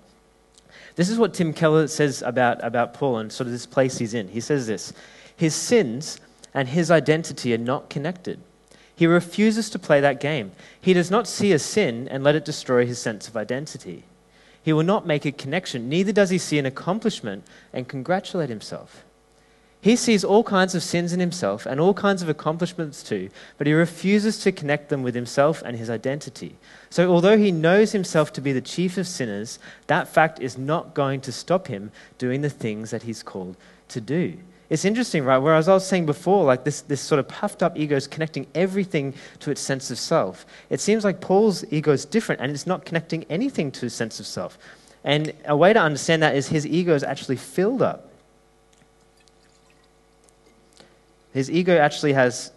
This 0.95 1.11
is 1.11 1.19
what 1.19 1.35
Tim 1.35 1.53
Keller 1.53 1.89
says 1.89 2.23
about, 2.23 2.63
about 2.63 2.95
Paul 2.95 3.19
and 3.19 3.33
sort 3.33 3.49
of 3.49 3.53
this 3.53 3.67
place 3.67 3.99
he's 3.99 4.15
in. 4.15 4.29
He 4.29 4.41
says 4.41 4.69
this 4.69 4.93
His 5.37 5.57
sins 5.57 6.21
and 6.55 6.69
his 6.69 6.89
identity 6.89 7.53
are 7.53 7.59
not 7.59 7.91
connected. 7.91 8.39
He 8.95 9.09
refuses 9.09 9.69
to 9.71 9.81
play 9.81 10.01
that 10.01 10.21
game. 10.21 10.53
He 10.81 10.93
does 10.93 11.11
not 11.11 11.27
see 11.27 11.51
a 11.51 11.59
sin 11.59 12.07
and 12.07 12.23
let 12.23 12.37
it 12.37 12.45
destroy 12.45 12.87
his 12.87 13.01
sense 13.01 13.27
of 13.27 13.37
identity. 13.37 14.05
He 14.63 14.73
will 14.73 14.85
not 14.85 15.05
make 15.05 15.25
a 15.25 15.33
connection, 15.33 15.89
neither 15.89 16.13
does 16.13 16.31
he 16.31 16.39
see 16.39 16.61
an 16.61 16.67
accomplishment 16.67 17.45
and 17.73 17.89
congratulate 17.89 18.51
himself. 18.51 19.05
He 19.85 19.97
sees 19.97 20.25
all 20.25 20.43
kinds 20.43 20.75
of 20.75 20.83
sins 20.83 21.13
in 21.13 21.21
himself 21.21 21.67
and 21.67 21.79
all 21.79 21.93
kinds 21.93 22.23
of 22.23 22.31
accomplishments 22.31 23.03
too, 23.03 23.29
but 23.59 23.67
he 23.67 23.75
refuses 23.75 24.39
to 24.39 24.51
connect 24.51 24.89
them 24.89 25.03
with 25.03 25.15
himself 25.15 25.61
and 25.61 25.77
his 25.77 25.91
identity. 25.91 26.57
So, 26.89 27.13
although 27.13 27.37
he 27.37 27.53
knows 27.53 27.93
himself 27.93 28.33
to 28.33 28.41
be 28.41 28.53
the 28.53 28.63
chief 28.63 28.97
of 28.97 29.07
sinners, 29.07 29.59
that 29.89 30.09
fact 30.09 30.41
is 30.41 30.57
not 30.57 30.95
going 30.95 31.21
to 31.21 31.33
stop 31.33 31.67
him 31.67 31.93
doing 32.17 32.41
the 32.41 32.49
things 32.49 32.93
that 32.93 33.03
he's 33.03 33.23
called 33.23 33.59
to 33.89 34.01
do. 34.01 34.39
It's 34.71 34.87
interesting, 34.87 35.23
right? 35.23 35.37
Whereas 35.37 35.69
I 35.69 35.75
was 35.75 35.87
saying 35.87 36.07
before, 36.07 36.47
like 36.47 36.65
this, 36.65 36.81
this 36.81 37.03
sort 37.03 37.19
of 37.19 37.29
puffed 37.29 37.63
up 37.63 37.77
ego 37.77 37.95
is 37.95 38.07
connecting 38.07 38.47
everything 38.55 39.13
to 39.41 39.51
its 39.51 39.61
sense 39.61 39.91
of 39.91 39.99
self. 39.99 40.47
It 40.71 40.81
seems 40.81 41.05
like 41.05 41.21
Paul's 41.21 41.63
ego 41.71 41.93
is 41.93 42.07
different 42.07 42.41
and 42.41 42.51
it's 42.51 42.67
not 42.67 42.87
connecting 42.87 43.25
anything 43.29 43.71
to 43.73 43.83
his 43.83 43.93
sense 43.93 44.19
of 44.19 44.27
self. 44.27 44.57
And 45.05 45.35
a 45.45 45.55
way 45.55 45.75
to 45.75 45.79
understand 45.79 46.23
that 46.23 46.35
is 46.35 46.49
his 46.49 46.67
ego 46.67 46.95
is 46.95 47.05
actually 47.05 47.37
filled 47.37 47.83
up 47.83 48.13
His 51.35 51.51
ego 51.51 51.77
actually 51.77 52.13
has 52.13 52.53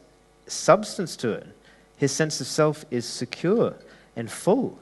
substance 0.45 1.17
to 1.17 1.31
it. 1.31 1.47
His 1.97 2.11
sense 2.11 2.39
of 2.39 2.47
self 2.47 2.85
is 2.91 3.05
secure 3.05 3.75
and 4.15 4.31
full. 4.31 4.77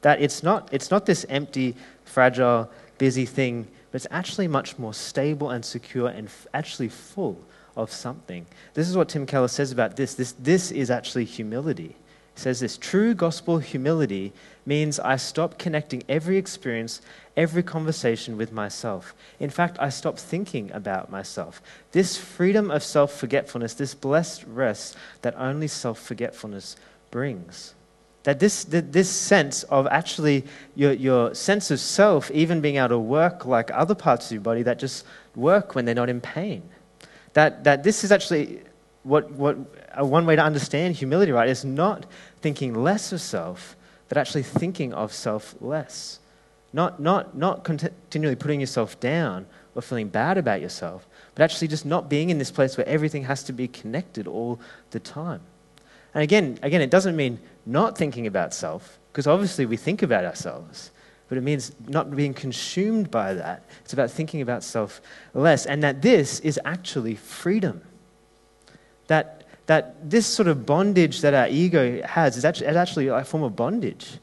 That 0.00 0.22
it's 0.22 0.42
not, 0.42 0.68
it's 0.72 0.90
not 0.90 1.04
this 1.04 1.26
empty, 1.28 1.76
fragile, 2.04 2.70
busy 2.96 3.26
thing, 3.26 3.68
but 3.92 3.96
it's 3.96 4.06
actually 4.10 4.48
much 4.48 4.78
more 4.78 4.94
stable 4.94 5.50
and 5.50 5.62
secure 5.62 6.08
and 6.08 6.26
f- 6.28 6.46
actually 6.54 6.88
full 6.88 7.38
of 7.76 7.92
something. 7.92 8.46
This 8.72 8.88
is 8.88 8.96
what 8.96 9.10
Tim 9.10 9.26
Keller 9.26 9.48
says 9.48 9.72
about 9.72 9.94
this. 9.94 10.14
This, 10.14 10.32
this 10.32 10.70
is 10.70 10.90
actually 10.90 11.26
humility. 11.26 11.96
Says 12.38 12.60
this 12.60 12.78
true 12.78 13.14
gospel 13.14 13.58
humility 13.58 14.32
means 14.64 15.00
I 15.00 15.16
stop 15.16 15.58
connecting 15.58 16.04
every 16.08 16.36
experience, 16.36 17.00
every 17.36 17.64
conversation 17.64 18.36
with 18.36 18.52
myself. 18.52 19.12
In 19.40 19.50
fact, 19.50 19.76
I 19.80 19.88
stop 19.88 20.20
thinking 20.20 20.70
about 20.70 21.10
myself. 21.10 21.60
This 21.90 22.16
freedom 22.16 22.70
of 22.70 22.84
self 22.84 23.12
forgetfulness, 23.12 23.74
this 23.74 23.92
blessed 23.92 24.44
rest 24.46 24.96
that 25.22 25.34
only 25.36 25.66
self 25.66 25.98
forgetfulness 25.98 26.76
brings. 27.10 27.74
That 28.22 28.38
this, 28.38 28.62
that 28.66 28.92
this 28.92 29.10
sense 29.10 29.64
of 29.64 29.88
actually 29.88 30.44
your, 30.76 30.92
your 30.92 31.34
sense 31.34 31.72
of 31.72 31.80
self 31.80 32.30
even 32.30 32.60
being 32.60 32.76
able 32.76 32.90
to 32.90 32.98
work 33.00 33.46
like 33.46 33.68
other 33.72 33.96
parts 33.96 34.26
of 34.26 34.32
your 34.32 34.42
body 34.42 34.62
that 34.62 34.78
just 34.78 35.04
work 35.34 35.74
when 35.74 35.86
they're 35.86 35.94
not 35.96 36.08
in 36.08 36.20
pain. 36.20 36.62
That, 37.32 37.64
that 37.64 37.82
this 37.82 38.04
is 38.04 38.12
actually 38.12 38.60
what, 39.08 39.30
what 39.32 39.56
uh, 39.98 40.04
one 40.04 40.26
way 40.26 40.36
to 40.36 40.42
understand 40.42 40.94
humility, 40.94 41.32
right, 41.32 41.48
is 41.48 41.64
not 41.64 42.06
thinking 42.40 42.74
less 42.74 43.12
of 43.12 43.20
self, 43.20 43.76
but 44.08 44.18
actually 44.18 44.42
thinking 44.42 44.92
of 44.92 45.12
self 45.12 45.54
less. 45.60 46.20
Not, 46.72 47.00
not, 47.00 47.36
not 47.36 47.64
continually 47.64 48.36
putting 48.36 48.60
yourself 48.60 49.00
down 49.00 49.46
or 49.74 49.82
feeling 49.82 50.08
bad 50.08 50.36
about 50.36 50.60
yourself, 50.60 51.06
but 51.34 51.42
actually 51.42 51.68
just 51.68 51.86
not 51.86 52.10
being 52.10 52.30
in 52.30 52.38
this 52.38 52.50
place 52.50 52.76
where 52.76 52.86
everything 52.86 53.24
has 53.24 53.42
to 53.44 53.52
be 53.52 53.68
connected 53.68 54.26
all 54.26 54.60
the 54.90 55.00
time. 55.00 55.40
And 56.14 56.22
again, 56.22 56.58
again 56.62 56.80
it 56.80 56.90
doesn't 56.90 57.16
mean 57.16 57.38
not 57.64 57.96
thinking 57.96 58.26
about 58.26 58.52
self, 58.52 58.98
because 59.12 59.26
obviously 59.26 59.66
we 59.66 59.76
think 59.76 60.02
about 60.02 60.24
ourselves, 60.24 60.90
but 61.28 61.38
it 61.38 61.42
means 61.42 61.72
not 61.86 62.14
being 62.14 62.34
consumed 62.34 63.10
by 63.10 63.34
that. 63.34 63.64
It's 63.84 63.92
about 63.92 64.10
thinking 64.10 64.40
about 64.40 64.62
self 64.62 65.00
less, 65.34 65.64
and 65.64 65.82
that 65.82 66.02
this 66.02 66.40
is 66.40 66.58
actually 66.64 67.14
freedom. 67.14 67.82
That 69.06 69.37
that 69.68 70.10
this 70.10 70.26
sort 70.26 70.48
of 70.48 70.64
bondage 70.64 71.20
that 71.20 71.34
our 71.34 71.46
ego 71.46 72.00
has 72.02 72.38
is 72.38 72.44
actually, 72.46 72.68
actually 72.68 73.08
a 73.08 73.22
form 73.22 73.42
of 73.42 73.54
bondage. 73.54 74.18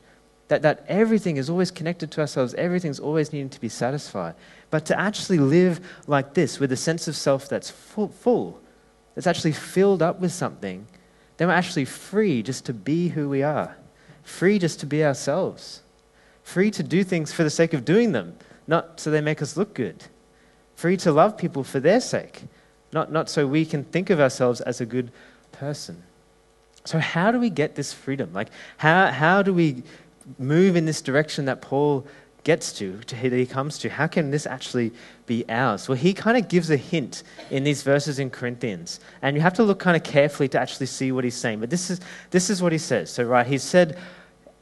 That, 0.47 0.63
that 0.63 0.86
everything 0.88 1.38
is 1.38 1.51
always 1.51 1.69
connected 1.69 2.12
to 2.12 2.21
ourselves, 2.21 2.55
everything's 2.55 2.99
always 2.99 3.31
needing 3.31 3.49
to 3.49 3.62
be 3.62 3.69
satisfied. 3.69 4.34
But 4.71 4.86
to 4.88 4.99
actually 4.99 5.38
live 5.38 5.79
like 6.08 6.34
this, 6.34 6.60
with 6.60 6.71
a 6.71 6.75
sense 6.75 7.08
of 7.08 7.15
self 7.15 7.47
that's 7.47 7.69
full, 7.69 8.08
full 8.08 8.60
that's 9.13 9.27
actually 9.27 9.51
filled 9.53 10.01
up 10.01 10.19
with 10.19 10.31
something, 10.31 10.88
then 11.38 11.47
we're 11.47 11.53
actually 11.53 11.86
free 11.86 12.41
just 12.41 12.65
to 12.65 12.73
be 12.73 13.10
who 13.10 13.29
we 13.29 13.43
are, 13.43 13.75
free 14.23 14.58
just 14.58 14.79
to 14.79 14.88
be 14.88 15.03
ourselves, 15.03 15.81
free 16.43 16.71
to 16.71 16.81
do 16.81 17.03
things 17.03 17.31
for 17.31 17.43
the 17.43 17.49
sake 17.51 17.73
of 17.73 17.86
doing 17.86 18.13
them, 18.13 18.36
not 18.65 18.99
so 18.99 19.12
they 19.12 19.21
make 19.21 19.43
us 19.43 19.58
look 19.58 19.75
good, 19.75 20.05
free 20.75 20.97
to 20.97 21.12
love 21.12 21.38
people 21.38 21.63
for 21.63 21.79
their 21.79 22.01
sake, 22.01 22.43
not, 22.91 23.12
not 23.12 23.29
so 23.29 23.45
we 23.45 23.63
can 23.63 23.84
think 23.84 24.10
of 24.10 24.19
ourselves 24.19 24.60
as 24.62 24.81
a 24.81 24.86
good 24.88 25.12
person. 25.59 26.03
So, 26.85 26.99
how 26.99 27.31
do 27.31 27.39
we 27.39 27.49
get 27.49 27.75
this 27.75 27.93
freedom? 27.93 28.31
Like, 28.33 28.49
how, 28.77 29.07
how 29.07 29.41
do 29.41 29.53
we 29.53 29.83
move 30.37 30.75
in 30.75 30.85
this 30.85 31.01
direction 31.01 31.45
that 31.45 31.61
Paul 31.61 32.05
gets 32.43 32.71
to, 32.73 32.99
to 32.99 33.29
that 33.29 33.35
he 33.35 33.45
comes 33.45 33.79
to? 33.79 33.89
How 33.89 34.05
can 34.05 34.29
this 34.29 34.45
actually 34.45 34.91
be 35.25 35.43
ours? 35.49 35.89
Well, 35.89 35.97
he 35.97 36.13
kind 36.13 36.37
of 36.37 36.47
gives 36.47 36.69
a 36.69 36.77
hint 36.77 37.23
in 37.49 37.63
these 37.63 37.81
verses 37.81 38.19
in 38.19 38.29
Corinthians, 38.29 38.99
and 39.23 39.35
you 39.35 39.41
have 39.41 39.53
to 39.55 39.63
look 39.63 39.79
kind 39.79 39.97
of 39.97 40.03
carefully 40.03 40.47
to 40.49 40.59
actually 40.59 40.85
see 40.85 41.11
what 41.11 41.23
he's 41.23 41.35
saying. 41.35 41.59
But 41.59 41.71
this 41.71 41.89
is, 41.89 41.99
this 42.29 42.49
is 42.51 42.61
what 42.61 42.71
he 42.71 42.77
says. 42.77 43.09
So, 43.09 43.23
right, 43.23 43.47
he 43.47 43.57
said, 43.57 43.97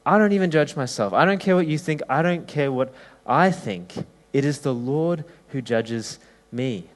I 0.06 0.17
don't 0.17 0.32
even 0.32 0.49
judge 0.49 0.75
myself. 0.75 1.13
I 1.13 1.25
don't 1.25 1.39
care 1.39 1.56
what 1.56 1.67
you 1.67 1.77
think. 1.77 2.01
I 2.10 2.21
don't 2.21 2.47
care 2.47 2.71
what 2.71 2.93
I 3.25 3.51
think. 3.51 3.93
It 4.32 4.45
is 4.45 4.60
the 4.60 4.73
Lord 4.73 5.25
who 5.49 5.62
judges 5.62 6.19
me. 6.51 6.88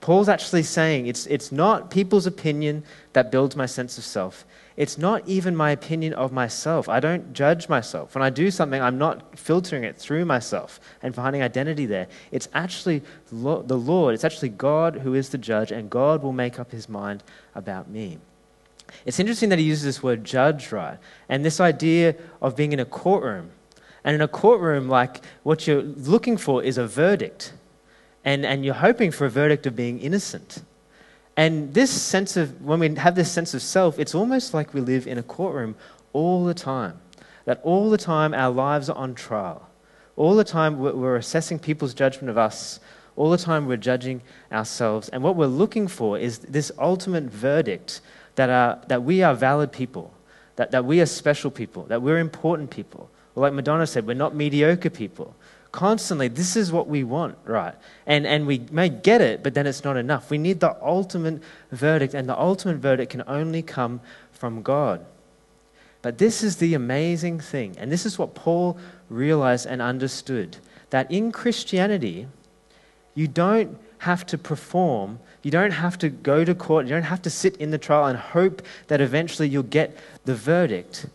Paul's 0.00 0.28
actually 0.28 0.62
saying 0.62 1.06
it's, 1.06 1.26
it's 1.26 1.52
not 1.52 1.90
people's 1.90 2.26
opinion 2.26 2.84
that 3.12 3.30
builds 3.30 3.54
my 3.54 3.66
sense 3.66 3.98
of 3.98 4.04
self. 4.04 4.46
It's 4.76 4.96
not 4.96 5.28
even 5.28 5.54
my 5.54 5.72
opinion 5.72 6.14
of 6.14 6.32
myself. 6.32 6.88
I 6.88 7.00
don't 7.00 7.34
judge 7.34 7.68
myself. 7.68 8.14
When 8.14 8.22
I 8.22 8.30
do 8.30 8.50
something, 8.50 8.80
I'm 8.80 8.96
not 8.96 9.38
filtering 9.38 9.84
it 9.84 9.98
through 9.98 10.24
myself 10.24 10.80
and 11.02 11.14
finding 11.14 11.42
identity 11.42 11.84
there. 11.84 12.06
It's 12.32 12.48
actually 12.54 13.02
the 13.30 13.36
Lord, 13.76 14.14
it's 14.14 14.24
actually 14.24 14.48
God 14.48 14.96
who 14.96 15.12
is 15.12 15.28
the 15.28 15.38
judge, 15.38 15.70
and 15.70 15.90
God 15.90 16.22
will 16.22 16.32
make 16.32 16.58
up 16.58 16.70
his 16.70 16.88
mind 16.88 17.22
about 17.54 17.90
me. 17.90 18.18
It's 19.04 19.20
interesting 19.20 19.50
that 19.50 19.58
he 19.58 19.66
uses 19.66 19.84
this 19.84 20.02
word 20.02 20.24
judge, 20.24 20.72
right? 20.72 20.98
And 21.28 21.44
this 21.44 21.60
idea 21.60 22.16
of 22.40 22.56
being 22.56 22.72
in 22.72 22.80
a 22.80 22.86
courtroom. 22.86 23.50
And 24.02 24.14
in 24.14 24.22
a 24.22 24.28
courtroom, 24.28 24.88
like 24.88 25.20
what 25.42 25.66
you're 25.66 25.82
looking 25.82 26.38
for 26.38 26.62
is 26.62 26.78
a 26.78 26.86
verdict 26.86 27.52
and, 28.24 28.44
and 28.44 28.64
you're 28.64 28.74
hoping 28.74 29.10
for 29.10 29.26
a 29.26 29.30
verdict 29.30 29.66
of 29.66 29.74
being 29.74 29.98
innocent. 30.00 30.62
And 31.36 31.72
this 31.72 31.90
sense 31.90 32.36
of, 32.36 32.60
when 32.62 32.80
we 32.80 32.94
have 32.96 33.14
this 33.14 33.30
sense 33.30 33.54
of 33.54 33.62
self, 33.62 33.98
it's 33.98 34.14
almost 34.14 34.52
like 34.52 34.74
we 34.74 34.80
live 34.80 35.06
in 35.06 35.16
a 35.18 35.22
courtroom 35.22 35.74
all 36.12 36.44
the 36.44 36.54
time. 36.54 37.00
That 37.46 37.60
all 37.62 37.88
the 37.88 37.98
time 37.98 38.34
our 38.34 38.50
lives 38.50 38.90
are 38.90 38.96
on 38.96 39.14
trial. 39.14 39.68
All 40.16 40.34
the 40.34 40.44
time 40.44 40.78
we're 40.78 41.16
assessing 41.16 41.58
people's 41.58 41.94
judgment 41.94 42.28
of 42.28 42.36
us. 42.36 42.80
All 43.16 43.30
the 43.30 43.38
time 43.38 43.66
we're 43.66 43.78
judging 43.78 44.20
ourselves. 44.52 45.08
And 45.08 45.22
what 45.22 45.36
we're 45.36 45.46
looking 45.46 45.88
for 45.88 46.18
is 46.18 46.40
this 46.40 46.70
ultimate 46.78 47.24
verdict 47.24 48.02
that, 48.34 48.50
are, 48.50 48.80
that 48.88 49.02
we 49.02 49.22
are 49.22 49.34
valid 49.34 49.72
people, 49.72 50.12
that, 50.56 50.70
that 50.72 50.84
we 50.84 51.00
are 51.00 51.06
special 51.06 51.50
people, 51.50 51.84
that 51.84 52.02
we're 52.02 52.18
important 52.18 52.70
people. 52.70 53.10
Like 53.34 53.54
Madonna 53.54 53.86
said, 53.86 54.06
we're 54.06 54.14
not 54.14 54.34
mediocre 54.34 54.90
people 54.90 55.34
constantly, 55.72 56.28
this 56.28 56.56
is 56.56 56.72
what 56.72 56.88
we 56.88 57.04
want, 57.04 57.36
right? 57.44 57.74
And, 58.06 58.26
and 58.26 58.46
we 58.46 58.60
may 58.70 58.88
get 58.88 59.20
it, 59.20 59.42
but 59.42 59.54
then 59.54 59.66
it's 59.66 59.84
not 59.84 59.96
enough. 59.96 60.30
We 60.30 60.38
need 60.38 60.60
the 60.60 60.76
ultimate 60.82 61.42
verdict, 61.70 62.14
and 62.14 62.28
the 62.28 62.38
ultimate 62.38 62.76
verdict 62.76 63.12
can 63.12 63.22
only 63.26 63.62
come 63.62 64.00
from 64.32 64.62
God. 64.62 65.04
But 66.02 66.18
this 66.18 66.42
is 66.42 66.56
the 66.56 66.74
amazing 66.74 67.40
thing, 67.40 67.76
and 67.78 67.92
this 67.92 68.06
is 68.06 68.18
what 68.18 68.34
Paul 68.34 68.78
realized 69.08 69.66
and 69.66 69.82
understood 69.82 70.56
that 70.90 71.10
in 71.10 71.30
Christianity, 71.30 72.26
you 73.14 73.28
don't 73.28 73.78
have 73.98 74.24
to 74.26 74.38
perform, 74.38 75.20
you 75.42 75.50
don't 75.50 75.72
have 75.72 75.98
to 75.98 76.08
go 76.08 76.44
to 76.44 76.54
court, 76.54 76.86
you 76.86 76.94
don't 76.94 77.02
have 77.02 77.22
to 77.22 77.30
sit 77.30 77.56
in 77.58 77.70
the 77.70 77.78
trial 77.78 78.06
and 78.06 78.18
hope 78.18 78.62
that 78.88 79.00
eventually 79.00 79.48
you'll 79.48 79.62
get 79.62 79.96
the 80.24 80.34
verdict. 80.34 81.06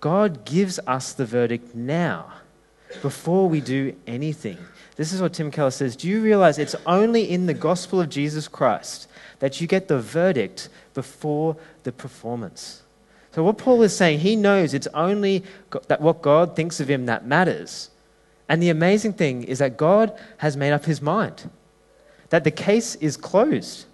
God 0.00 0.44
gives 0.46 0.80
us 0.86 1.12
the 1.12 1.26
verdict 1.26 1.74
now 1.74 2.32
before 3.02 3.48
we 3.48 3.60
do 3.60 3.94
anything. 4.06 4.58
This 4.96 5.12
is 5.12 5.22
what 5.22 5.32
Tim 5.32 5.50
Keller 5.50 5.70
says. 5.70 5.96
Do 5.96 6.08
you 6.08 6.20
realize 6.20 6.58
it's 6.58 6.76
only 6.86 7.30
in 7.30 7.46
the 7.46 7.54
gospel 7.54 8.00
of 8.00 8.10
Jesus 8.10 8.48
Christ 8.48 9.08
that 9.38 9.60
you 9.60 9.66
get 9.66 9.88
the 9.88 9.98
verdict 9.98 10.68
before 10.94 11.56
the 11.84 11.92
performance? 11.92 12.82
So, 13.32 13.44
what 13.44 13.58
Paul 13.58 13.82
is 13.82 13.96
saying, 13.96 14.20
he 14.20 14.36
knows 14.36 14.74
it's 14.74 14.88
only 14.92 15.44
that 15.86 16.00
what 16.00 16.20
God 16.20 16.56
thinks 16.56 16.80
of 16.80 16.90
him 16.90 17.06
that 17.06 17.24
matters. 17.24 17.90
And 18.48 18.60
the 18.60 18.70
amazing 18.70 19.12
thing 19.12 19.44
is 19.44 19.60
that 19.60 19.76
God 19.76 20.12
has 20.38 20.56
made 20.56 20.72
up 20.72 20.84
his 20.84 21.00
mind, 21.00 21.48
that 22.30 22.42
the 22.42 22.50
case 22.50 22.96
is 22.96 23.16
closed. 23.16 23.86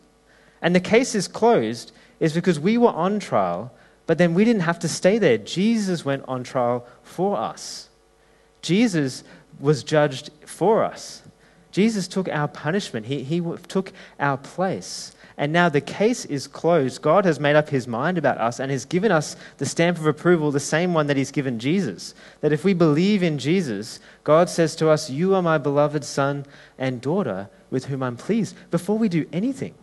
And 0.62 0.74
the 0.74 0.80
case 0.80 1.14
is 1.14 1.28
closed 1.28 1.92
is 2.18 2.32
because 2.32 2.59
we 2.59 2.78
were 2.78 2.88
on 2.88 3.20
trial, 3.20 3.70
but 4.06 4.16
then 4.16 4.32
we 4.32 4.44
didn't 4.44 4.62
have 4.62 4.78
to 4.78 4.88
stay 4.88 5.18
there. 5.18 5.37
Jesus 5.37 6.04
went 6.04 6.24
on 6.26 6.42
trial 6.42 6.87
for 7.02 7.37
us. 7.37 7.90
Jesus 8.66 9.22
was 9.61 9.85
judged 9.85 10.31
for 10.44 10.85
us. 10.85 11.22
Jesus 11.70 12.09
took 12.09 12.29
our 12.29 12.48
punishment, 12.48 13.07
he, 13.07 13.22
he 13.22 13.40
took 13.68 13.92
our 14.18 14.37
place. 14.37 15.14
And 15.38 15.52
now 15.52 15.68
the 15.68 15.83
case 15.83 16.24
is 16.24 16.46
closed. 16.46 17.02
God 17.02 17.26
has 17.26 17.38
made 17.38 17.57
up 17.57 17.68
his 17.68 17.87
mind 17.87 18.16
about 18.16 18.38
us 18.38 18.59
and 18.59 18.72
has 18.72 18.87
given 18.87 19.12
us 19.12 19.37
the 19.59 19.66
stamp 19.66 19.98
of 19.98 20.07
approval, 20.07 20.50
the 20.50 20.59
same 20.59 20.94
one 20.94 21.07
that 21.09 21.18
he's 21.18 21.31
given 21.31 21.59
Jesus. 21.59 22.14
That 22.40 22.52
if 22.52 22.64
we 22.64 22.72
believe 22.72 23.22
in 23.22 23.38
Jesus, 23.38 24.00
God 24.24 24.48
says 24.48 24.74
to 24.76 24.88
us, 24.88 25.11
You 25.11 25.35
are 25.35 25.42
my 25.42 25.59
beloved 25.59 26.05
son 26.05 26.46
and 26.79 27.02
daughter 27.02 27.50
with 27.70 27.87
whom 27.87 28.02
I'm 28.02 28.16
pleased, 28.16 28.57
before 28.70 28.96
we 28.96 29.11
do 29.11 29.26
anything. 29.33 29.74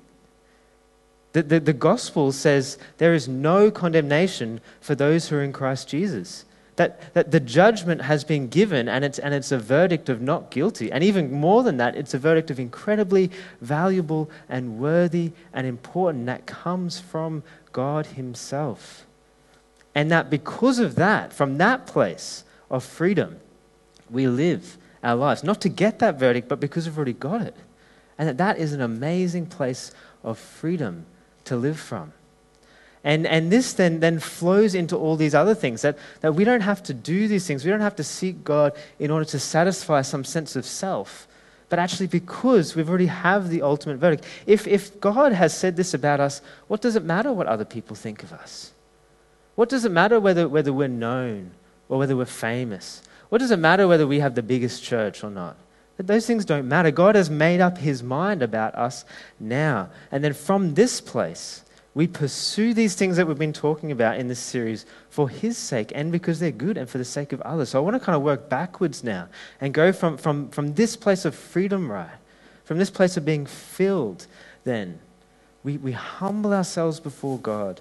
The, 1.34 1.44
the, 1.44 1.60
the 1.60 1.74
gospel 1.74 2.32
says 2.32 2.80
there 2.98 3.14
is 3.14 3.28
no 3.28 3.70
condemnation 3.70 4.62
for 4.82 4.96
those 4.96 5.30
who 5.30 5.36
are 5.36 5.44
in 5.44 5.54
Christ 5.54 5.88
Jesus. 5.88 6.46
That, 6.76 7.14
that 7.14 7.30
the 7.30 7.40
judgment 7.40 8.02
has 8.02 8.24
been 8.24 8.48
given 8.48 8.90
and 8.90 9.06
it's, 9.06 9.20
and 9.20 9.34
it's 9.34 9.52
a 9.52 9.60
verdict 9.60 10.10
of 10.10 10.22
not 10.22 10.50
guilty. 10.50 10.92
And 10.92 11.04
even 11.04 11.32
more 11.32 11.62
than 11.62 11.78
that, 11.78 11.96
it's 11.96 12.16
a 12.16 12.18
verdict 12.20 12.50
of 12.50 12.60
incredibly 12.60 13.30
valuable 13.62 14.30
and 14.50 14.80
worthy 14.80 15.34
and 15.54 15.68
important 15.68 16.26
that 16.26 16.48
comes 16.48 17.00
from 17.00 17.44
God 17.72 18.08
Himself. 18.08 19.06
And 19.94 20.10
that 20.12 20.30
because 20.30 20.80
of 20.80 20.96
that, 20.96 21.32
from 21.32 21.60
that 21.60 21.86
place 21.86 22.44
of 22.72 22.84
freedom, 22.84 23.40
we 24.10 24.28
live 24.28 24.78
our 25.04 25.16
lives. 25.16 25.44
Not 25.44 25.62
to 25.62 25.70
get 25.70 26.00
that 26.00 26.18
verdict, 26.18 26.48
but 26.48 26.60
because 26.60 26.88
we've 26.88 26.98
already 26.98 27.14
got 27.14 27.42
it. 27.42 27.56
And 28.18 28.28
that 28.30 28.38
that 28.38 28.58
is 28.58 28.74
an 28.74 28.82
amazing 28.82 29.48
place 29.48 29.92
of 30.24 30.40
freedom 30.40 31.06
to 31.46 31.56
live 31.56 31.80
from. 31.80 32.14
And, 33.04 33.28
and 33.28 33.52
this 33.52 33.74
then, 33.74 34.00
then 34.00 34.20
flows 34.20 34.74
into 34.76 34.96
all 34.96 35.18
these 35.18 35.36
other 35.36 35.54
things 35.54 35.82
that, 35.82 35.98
that 36.22 36.36
we 36.36 36.46
don't 36.46 36.62
have 36.62 36.82
to 36.84 36.94
do 36.94 37.28
these 37.28 37.46
things. 37.46 37.66
We 37.66 37.72
don't 37.72 37.82
have 37.82 37.98
to 37.98 38.04
seek 38.04 38.44
God 38.44 38.74
in 38.98 39.12
order 39.12 39.26
to 39.26 39.40
satisfy 39.40 40.02
some 40.04 40.24
sense 40.24 40.56
of 40.56 40.66
self, 40.66 41.28
but 41.68 41.80
actually 41.80 42.08
because 42.08 42.76
we've 42.76 42.90
already 42.90 43.08
have 43.08 43.50
the 43.50 43.62
ultimate 43.62 43.98
verdict. 43.98 44.24
If, 44.46 44.68
if 44.68 45.00
God 45.02 45.34
has 45.34 45.56
said 45.58 45.76
this 45.76 45.94
about 45.94 46.22
us, 46.22 46.42
what 46.68 46.82
does 46.82 46.96
it 46.96 47.04
matter 47.04 47.34
what 47.34 47.48
other 47.48 47.66
people 47.66 47.96
think 47.96 48.24
of 48.24 48.32
us? 48.32 48.72
What 49.56 49.68
does 49.70 49.84
it 49.84 49.92
matter 49.92 50.20
whether, 50.20 50.48
whether 50.48 50.72
we're 50.72 50.88
known 50.88 51.52
or 51.90 52.00
whether 52.00 52.16
we're 52.16 52.26
famous? 52.26 53.02
What 53.28 53.40
does 53.40 53.52
it 53.52 53.60
matter 53.60 53.88
whether 53.88 54.08
we 54.08 54.20
have 54.20 54.36
the 54.36 54.44
biggest 54.44 54.82
church 54.82 55.24
or 55.24 55.30
not? 55.30 55.58
Those 55.98 56.26
things 56.26 56.46
don't 56.46 56.68
matter. 56.68 56.90
God 56.90 57.16
has 57.16 57.30
made 57.30 57.62
up 57.62 57.78
his 57.78 58.02
mind 58.02 58.42
about 58.42 58.74
us 58.76 59.06
now. 59.40 59.90
And 60.12 60.24
then 60.24 60.34
from 60.34 60.74
this 60.74 61.00
place, 61.00 61.63
we 61.96 62.08
pursue 62.08 62.74
these 62.74 62.96
things 62.96 63.18
that 63.18 63.28
we've 63.28 63.38
been 63.38 63.54
talking 63.54 63.92
about 63.92 64.18
in 64.18 64.28
this 64.28 64.40
series 64.40 64.86
for 65.10 65.30
His 65.30 65.58
sake 65.58 65.92
and 65.94 66.12
because 66.12 66.40
they're 66.40 66.52
good 66.52 66.78
and 66.78 66.90
for 66.90 66.98
the 66.98 67.06
sake 67.06 67.34
of 67.34 67.42
others. 67.42 67.70
So 67.70 67.80
I 67.80 67.82
want 67.82 67.96
to 67.96 68.00
kind 68.00 68.16
of 68.16 68.24
work 68.24 68.50
backwards 68.50 69.04
now 69.04 69.28
and 69.62 69.74
go 69.74 69.92
from, 69.92 70.18
from, 70.18 70.50
from 70.50 70.74
this 70.74 70.96
place 70.96 71.24
of 71.24 71.36
freedom, 71.36 71.92
right? 71.92 72.10
From 72.64 72.80
this 72.80 72.90
place 72.90 73.16
of 73.16 73.26
being 73.26 73.46
filled, 73.46 74.26
then 74.64 75.00
we, 75.64 75.78
we 75.78 75.92
humble 75.92 76.54
ourselves 76.54 77.00
before 77.00 77.38
God 77.38 77.80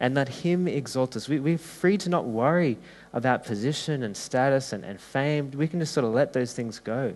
and 0.00 0.14
let 0.16 0.28
Him 0.28 0.66
exalt 0.66 1.14
us. 1.14 1.28
We, 1.28 1.38
we're 1.38 1.56
free 1.56 1.96
to 1.98 2.08
not 2.08 2.24
worry 2.24 2.78
about 3.12 3.44
position 3.44 4.02
and 4.02 4.16
status 4.16 4.72
and, 4.72 4.84
and 4.84 5.00
fame. 5.00 5.52
We 5.52 5.68
can 5.68 5.78
just 5.78 5.94
sort 5.94 6.04
of 6.04 6.12
let 6.12 6.32
those 6.32 6.52
things 6.52 6.80
go 6.80 7.14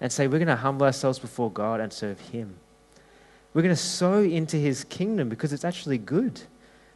and 0.00 0.10
say 0.10 0.26
we're 0.26 0.38
going 0.38 0.48
to 0.48 0.56
humble 0.56 0.86
ourselves 0.86 1.20
before 1.20 1.52
God 1.52 1.80
and 1.80 1.92
serve 1.92 2.18
Him. 2.18 2.56
We're 3.54 3.62
going 3.62 3.74
to 3.74 3.80
sow 3.80 4.18
into 4.18 4.56
his 4.56 4.84
kingdom 4.84 5.28
because 5.28 5.52
it's 5.52 5.64
actually 5.64 5.98
good. 5.98 6.40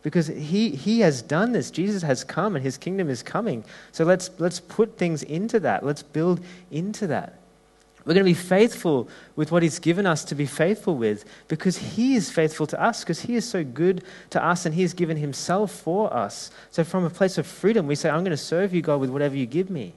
Because 0.03 0.27
he, 0.27 0.71
he 0.71 1.01
has 1.01 1.23
done 1.23 1.53
this. 1.53 1.71
Jesus 1.71 2.03
has 2.03 2.25
come 2.25 2.57
and 2.57 2.65
his 2.65 2.77
kingdom 2.77 3.09
is 3.09 3.23
coming. 3.23 3.65
So 3.93 4.05
let's, 4.05 4.31
let's 4.39 4.61
put 4.61 4.99
things 4.99 5.23
into 5.23 5.61
that. 5.61 5.85
Let's 5.85 6.03
build 6.03 6.41
into 6.71 7.07
that. 7.09 7.39
We're 8.09 8.15
going 8.15 8.25
to 8.25 8.31
be 8.31 8.49
faithful 8.49 9.07
with 9.37 9.53
what 9.53 9.63
He's 9.63 9.79
given 9.79 10.07
us 10.07 10.25
to 10.25 10.35
be 10.35 10.47
faithful 10.47 10.97
with 10.97 11.27
because 11.47 11.77
He 11.77 12.15
is 12.15 12.31
faithful 12.31 12.67
to 12.69 12.83
us, 12.83 13.05
because 13.05 13.21
He 13.21 13.35
is 13.35 13.47
so 13.47 13.63
good 13.63 14.03
to 14.31 14.43
us 14.43 14.65
and 14.65 14.75
He 14.75 14.81
has 14.81 14.95
given 14.95 15.19
Himself 15.19 15.71
for 15.71 16.11
us. 16.11 16.51
So, 16.71 16.85
from 16.85 17.05
a 17.05 17.11
place 17.11 17.37
of 17.37 17.47
freedom, 17.47 17.87
we 17.87 17.95
say, 17.95 18.09
I'm 18.09 18.21
going 18.21 18.31
to 18.31 18.39
serve 18.39 18.73
you, 18.73 18.81
God, 18.81 19.01
with 19.01 19.11
whatever 19.11 19.37
you 19.37 19.45
give 19.45 19.69
me. 19.69 19.93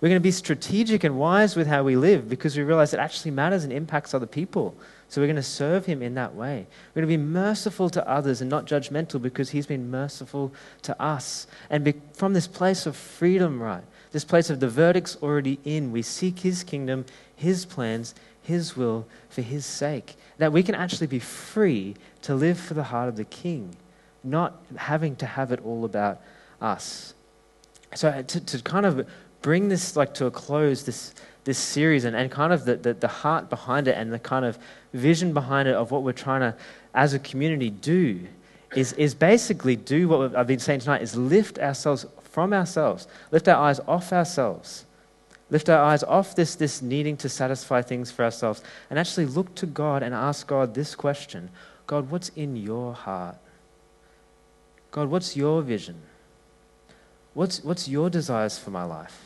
We're 0.00 0.08
going 0.08 0.20
to 0.20 0.22
be 0.22 0.30
strategic 0.30 1.02
and 1.02 1.18
wise 1.18 1.56
with 1.56 1.66
how 1.66 1.82
we 1.82 1.96
live 1.96 2.28
because 2.28 2.56
we 2.56 2.62
realize 2.62 2.94
it 2.94 3.00
actually 3.00 3.32
matters 3.32 3.64
and 3.64 3.72
impacts 3.72 4.14
other 4.14 4.26
people. 4.26 4.76
So, 5.08 5.20
we're 5.20 5.26
going 5.28 5.36
to 5.36 5.42
serve 5.42 5.86
Him 5.86 6.02
in 6.02 6.14
that 6.14 6.34
way. 6.34 6.66
We're 6.94 7.02
going 7.02 7.12
to 7.12 7.18
be 7.18 7.22
merciful 7.22 7.90
to 7.90 8.08
others 8.08 8.40
and 8.40 8.50
not 8.50 8.66
judgmental 8.66 9.22
because 9.22 9.50
He's 9.50 9.66
been 9.66 9.90
merciful 9.90 10.52
to 10.82 11.00
us. 11.00 11.46
And 11.70 11.84
be, 11.84 11.94
from 12.12 12.32
this 12.32 12.46
place 12.46 12.86
of 12.86 12.96
freedom, 12.96 13.62
right? 13.62 13.84
this 14.16 14.24
place 14.24 14.48
of 14.48 14.60
the 14.60 14.68
verdict's 14.68 15.18
already 15.22 15.58
in. 15.64 15.92
We 15.92 16.00
seek 16.00 16.38
His 16.38 16.62
kingdom, 16.62 17.04
His 17.34 17.66
plans, 17.66 18.14
His 18.40 18.74
will 18.74 19.06
for 19.28 19.42
His 19.42 19.66
sake. 19.66 20.16
That 20.38 20.52
we 20.52 20.62
can 20.62 20.74
actually 20.74 21.06
be 21.06 21.18
free 21.18 21.96
to 22.22 22.34
live 22.34 22.58
for 22.58 22.72
the 22.72 22.84
heart 22.84 23.10
of 23.10 23.16
the 23.16 23.24
King, 23.24 23.76
not 24.24 24.62
having 24.76 25.16
to 25.16 25.26
have 25.26 25.52
it 25.52 25.60
all 25.62 25.84
about 25.84 26.22
us. 26.62 27.12
So, 27.94 28.08
uh, 28.08 28.22
to, 28.22 28.40
to 28.40 28.62
kind 28.62 28.86
of 28.86 29.06
bring 29.42 29.68
this 29.68 29.96
like 29.96 30.14
to 30.14 30.26
a 30.26 30.30
close, 30.30 30.84
this, 30.84 31.14
this 31.44 31.58
series, 31.58 32.04
and, 32.04 32.16
and 32.16 32.30
kind 32.30 32.52
of 32.52 32.64
the, 32.64 32.76
the, 32.76 32.94
the 32.94 33.08
heart 33.08 33.48
behind 33.48 33.88
it 33.88 33.96
and 33.96 34.12
the 34.12 34.18
kind 34.18 34.44
of 34.44 34.58
vision 34.92 35.32
behind 35.32 35.68
it 35.68 35.74
of 35.74 35.90
what 35.90 36.02
we're 36.02 36.12
trying 36.12 36.40
to, 36.40 36.54
as 36.94 37.14
a 37.14 37.18
community, 37.18 37.70
do 37.70 38.20
is, 38.74 38.92
is 38.94 39.14
basically 39.14 39.76
do 39.76 40.08
what 40.08 40.34
I've 40.34 40.46
been 40.46 40.58
saying 40.58 40.80
tonight 40.80 41.02
is 41.02 41.16
lift 41.16 41.58
ourselves 41.58 42.06
from 42.22 42.52
ourselves. 42.52 43.06
Lift 43.30 43.48
our 43.48 43.56
eyes 43.56 43.80
off 43.86 44.12
ourselves. 44.12 44.84
Lift 45.48 45.68
our 45.68 45.82
eyes 45.82 46.02
off 46.02 46.34
this, 46.34 46.56
this 46.56 46.82
needing 46.82 47.16
to 47.18 47.28
satisfy 47.28 47.80
things 47.80 48.10
for 48.10 48.24
ourselves 48.24 48.62
and 48.90 48.98
actually 48.98 49.26
look 49.26 49.54
to 49.54 49.66
God 49.66 50.02
and 50.02 50.14
ask 50.14 50.46
God 50.46 50.74
this 50.74 50.94
question 50.94 51.50
God, 51.86 52.10
what's 52.10 52.30
in 52.30 52.56
your 52.56 52.94
heart? 52.94 53.36
God, 54.90 55.08
what's 55.08 55.36
your 55.36 55.62
vision? 55.62 56.02
What's, 57.32 57.62
what's 57.62 57.86
your 57.86 58.10
desires 58.10 58.58
for 58.58 58.70
my 58.70 58.82
life? 58.82 59.25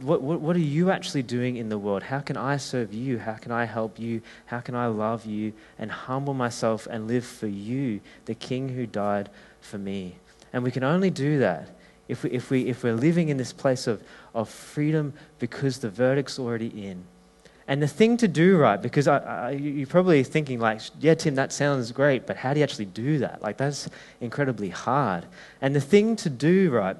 What, 0.00 0.20
what, 0.20 0.40
what, 0.40 0.54
are 0.54 0.60
you 0.60 0.90
actually 0.90 1.22
doing 1.22 1.56
in 1.56 1.70
the 1.70 1.78
world? 1.78 2.02
How 2.02 2.20
can 2.20 2.36
I 2.36 2.58
serve 2.58 2.92
you? 2.92 3.18
How 3.18 3.34
can 3.34 3.52
I 3.52 3.64
help 3.64 3.98
you? 3.98 4.20
How 4.46 4.60
can 4.60 4.74
I 4.74 4.86
love 4.86 5.24
you 5.24 5.54
and 5.78 5.90
humble 5.90 6.34
myself 6.34 6.86
and 6.90 7.08
live 7.08 7.24
for 7.24 7.46
you, 7.46 8.00
the 8.26 8.34
King 8.34 8.68
who 8.68 8.86
died 8.86 9.30
for 9.60 9.78
me? 9.78 10.16
And 10.52 10.62
we 10.62 10.70
can 10.70 10.84
only 10.84 11.10
do 11.10 11.38
that 11.38 11.70
if, 12.06 12.22
we, 12.22 12.30
if, 12.30 12.50
we, 12.50 12.66
if 12.66 12.84
we're 12.84 12.94
living 12.94 13.30
in 13.30 13.38
this 13.38 13.52
place 13.52 13.86
of, 13.86 14.02
of 14.34 14.48
freedom 14.48 15.14
because 15.38 15.78
the 15.78 15.90
verdict's 15.90 16.38
already 16.38 16.68
in. 16.68 17.04
And 17.66 17.82
the 17.82 17.88
thing 17.88 18.16
to 18.18 18.28
do, 18.28 18.56
right, 18.56 18.80
because 18.80 19.06
I, 19.06 19.18
I, 19.18 19.50
you're 19.50 19.86
probably 19.86 20.24
thinking, 20.24 20.58
like, 20.58 20.80
yeah, 21.00 21.14
Tim, 21.14 21.34
that 21.34 21.52
sounds 21.52 21.92
great, 21.92 22.26
but 22.26 22.36
how 22.36 22.54
do 22.54 22.60
you 22.60 22.64
actually 22.64 22.86
do 22.86 23.18
that? 23.18 23.42
Like, 23.42 23.58
that's 23.58 23.90
incredibly 24.22 24.70
hard. 24.70 25.26
And 25.60 25.76
the 25.76 25.80
thing 25.80 26.16
to 26.16 26.30
do, 26.30 26.70
right, 26.70 26.96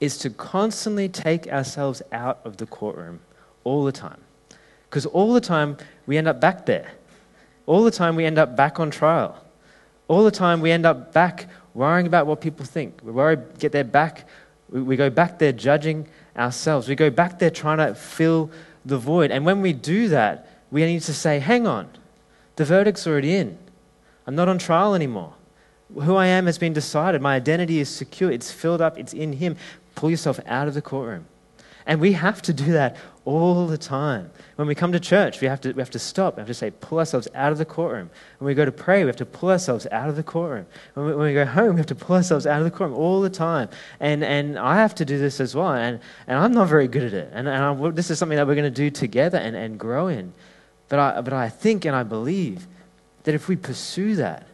is 0.00 0.18
to 0.18 0.30
constantly 0.30 1.08
take 1.08 1.46
ourselves 1.48 2.02
out 2.12 2.40
of 2.44 2.58
the 2.58 2.66
courtroom 2.66 3.20
all 3.64 3.84
the 3.84 3.92
time. 3.92 4.20
Because 4.88 5.06
all 5.06 5.32
the 5.32 5.40
time 5.40 5.76
we 6.06 6.16
end 6.16 6.28
up 6.28 6.40
back 6.40 6.66
there. 6.66 6.92
All 7.66 7.82
the 7.82 7.90
time 7.90 8.14
we 8.16 8.24
end 8.24 8.38
up 8.38 8.56
back 8.56 8.78
on 8.78 8.90
trial. 8.90 9.42
All 10.08 10.24
the 10.24 10.30
time 10.30 10.60
we 10.60 10.70
end 10.70 10.86
up 10.86 11.12
back 11.12 11.48
worrying 11.74 12.06
about 12.06 12.26
what 12.26 12.40
people 12.40 12.64
think. 12.64 13.00
We 13.02 13.12
worry, 13.12 13.36
get 13.58 13.72
their 13.72 13.84
back. 13.84 14.28
We 14.70 14.96
go 14.96 15.10
back 15.10 15.38
there 15.38 15.52
judging 15.52 16.08
ourselves. 16.36 16.88
We 16.88 16.94
go 16.94 17.10
back 17.10 17.38
there 17.38 17.50
trying 17.50 17.78
to 17.78 17.94
fill 17.94 18.50
the 18.84 18.98
void. 18.98 19.30
And 19.30 19.44
when 19.44 19.62
we 19.62 19.72
do 19.72 20.08
that, 20.08 20.48
we 20.70 20.84
need 20.84 21.02
to 21.02 21.14
say, 21.14 21.38
hang 21.38 21.66
on, 21.66 21.88
the 22.56 22.64
verdict's 22.64 23.06
already 23.06 23.36
in. 23.36 23.58
I'm 24.26 24.34
not 24.34 24.48
on 24.48 24.58
trial 24.58 24.94
anymore. 24.94 25.34
Who 25.94 26.16
I 26.16 26.26
am 26.26 26.46
has 26.46 26.58
been 26.58 26.72
decided. 26.72 27.22
My 27.22 27.36
identity 27.36 27.78
is 27.78 27.88
secure. 27.88 28.30
It's 28.30 28.50
filled 28.50 28.80
up. 28.80 28.98
It's 28.98 29.12
in 29.12 29.34
Him. 29.34 29.56
Pull 29.96 30.10
yourself 30.10 30.38
out 30.46 30.68
of 30.68 30.74
the 30.74 30.82
courtroom. 30.82 31.26
And 31.86 32.00
we 32.00 32.12
have 32.12 32.42
to 32.42 32.52
do 32.52 32.72
that 32.72 32.96
all 33.24 33.66
the 33.66 33.78
time. 33.78 34.30
When 34.56 34.66
we 34.66 34.74
come 34.74 34.90
to 34.90 35.00
church, 35.00 35.40
we 35.40 35.46
have 35.46 35.60
to, 35.60 35.72
we 35.72 35.80
have 35.80 35.90
to 35.90 36.00
stop. 36.00 36.36
We 36.36 36.40
have 36.40 36.48
to 36.48 36.54
say, 36.54 36.72
pull 36.72 36.98
ourselves 36.98 37.28
out 37.32 37.52
of 37.52 37.58
the 37.58 37.64
courtroom. 37.64 38.10
When 38.38 38.46
we 38.46 38.54
go 38.54 38.64
to 38.64 38.72
pray, 38.72 39.04
we 39.04 39.08
have 39.08 39.16
to 39.16 39.26
pull 39.26 39.50
ourselves 39.50 39.86
out 39.92 40.08
of 40.08 40.16
the 40.16 40.24
courtroom. 40.24 40.66
When 40.94 41.06
we, 41.06 41.14
when 41.14 41.26
we 41.28 41.34
go 41.34 41.44
home, 41.44 41.74
we 41.74 41.76
have 41.76 41.86
to 41.86 41.94
pull 41.94 42.16
ourselves 42.16 42.44
out 42.44 42.58
of 42.58 42.64
the 42.64 42.72
courtroom 42.72 42.98
all 42.98 43.20
the 43.20 43.30
time. 43.30 43.68
And, 44.00 44.24
and 44.24 44.58
I 44.58 44.76
have 44.76 44.96
to 44.96 45.04
do 45.04 45.16
this 45.16 45.40
as 45.40 45.54
well. 45.54 45.72
And, 45.74 46.00
and 46.26 46.38
I'm 46.38 46.52
not 46.52 46.68
very 46.68 46.88
good 46.88 47.04
at 47.04 47.14
it. 47.14 47.30
And, 47.32 47.46
and 47.46 47.64
I, 47.64 47.90
this 47.90 48.10
is 48.10 48.18
something 48.18 48.36
that 48.36 48.48
we're 48.48 48.56
going 48.56 48.64
to 48.64 48.70
do 48.70 48.90
together 48.90 49.38
and, 49.38 49.54
and 49.54 49.78
grow 49.78 50.08
in. 50.08 50.32
But 50.88 50.98
I, 50.98 51.20
but 51.20 51.32
I 51.32 51.48
think 51.48 51.84
and 51.84 51.94
I 51.94 52.02
believe 52.02 52.66
that 53.22 53.34
if 53.34 53.48
we 53.48 53.54
pursue 53.54 54.16
that, 54.16 54.46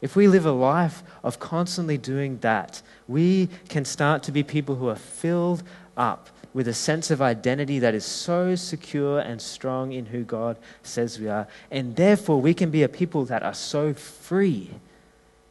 if 0.00 0.14
we 0.14 0.28
live 0.28 0.46
a 0.46 0.52
life 0.52 1.02
of 1.24 1.38
constantly 1.38 1.98
doing 1.98 2.38
that, 2.38 2.82
we 3.06 3.48
can 3.68 3.84
start 3.84 4.22
to 4.24 4.32
be 4.32 4.42
people 4.42 4.76
who 4.76 4.88
are 4.88 4.96
filled 4.96 5.62
up 5.96 6.30
with 6.54 6.68
a 6.68 6.74
sense 6.74 7.10
of 7.10 7.20
identity 7.20 7.78
that 7.78 7.94
is 7.94 8.04
so 8.04 8.54
secure 8.54 9.18
and 9.20 9.40
strong 9.40 9.92
in 9.92 10.06
who 10.06 10.24
God 10.24 10.56
says 10.82 11.18
we 11.18 11.28
are. 11.28 11.46
And 11.70 11.96
therefore, 11.96 12.40
we 12.40 12.54
can 12.54 12.70
be 12.70 12.82
a 12.82 12.88
people 12.88 13.24
that 13.26 13.42
are 13.42 13.54
so 13.54 13.92
free 13.92 14.70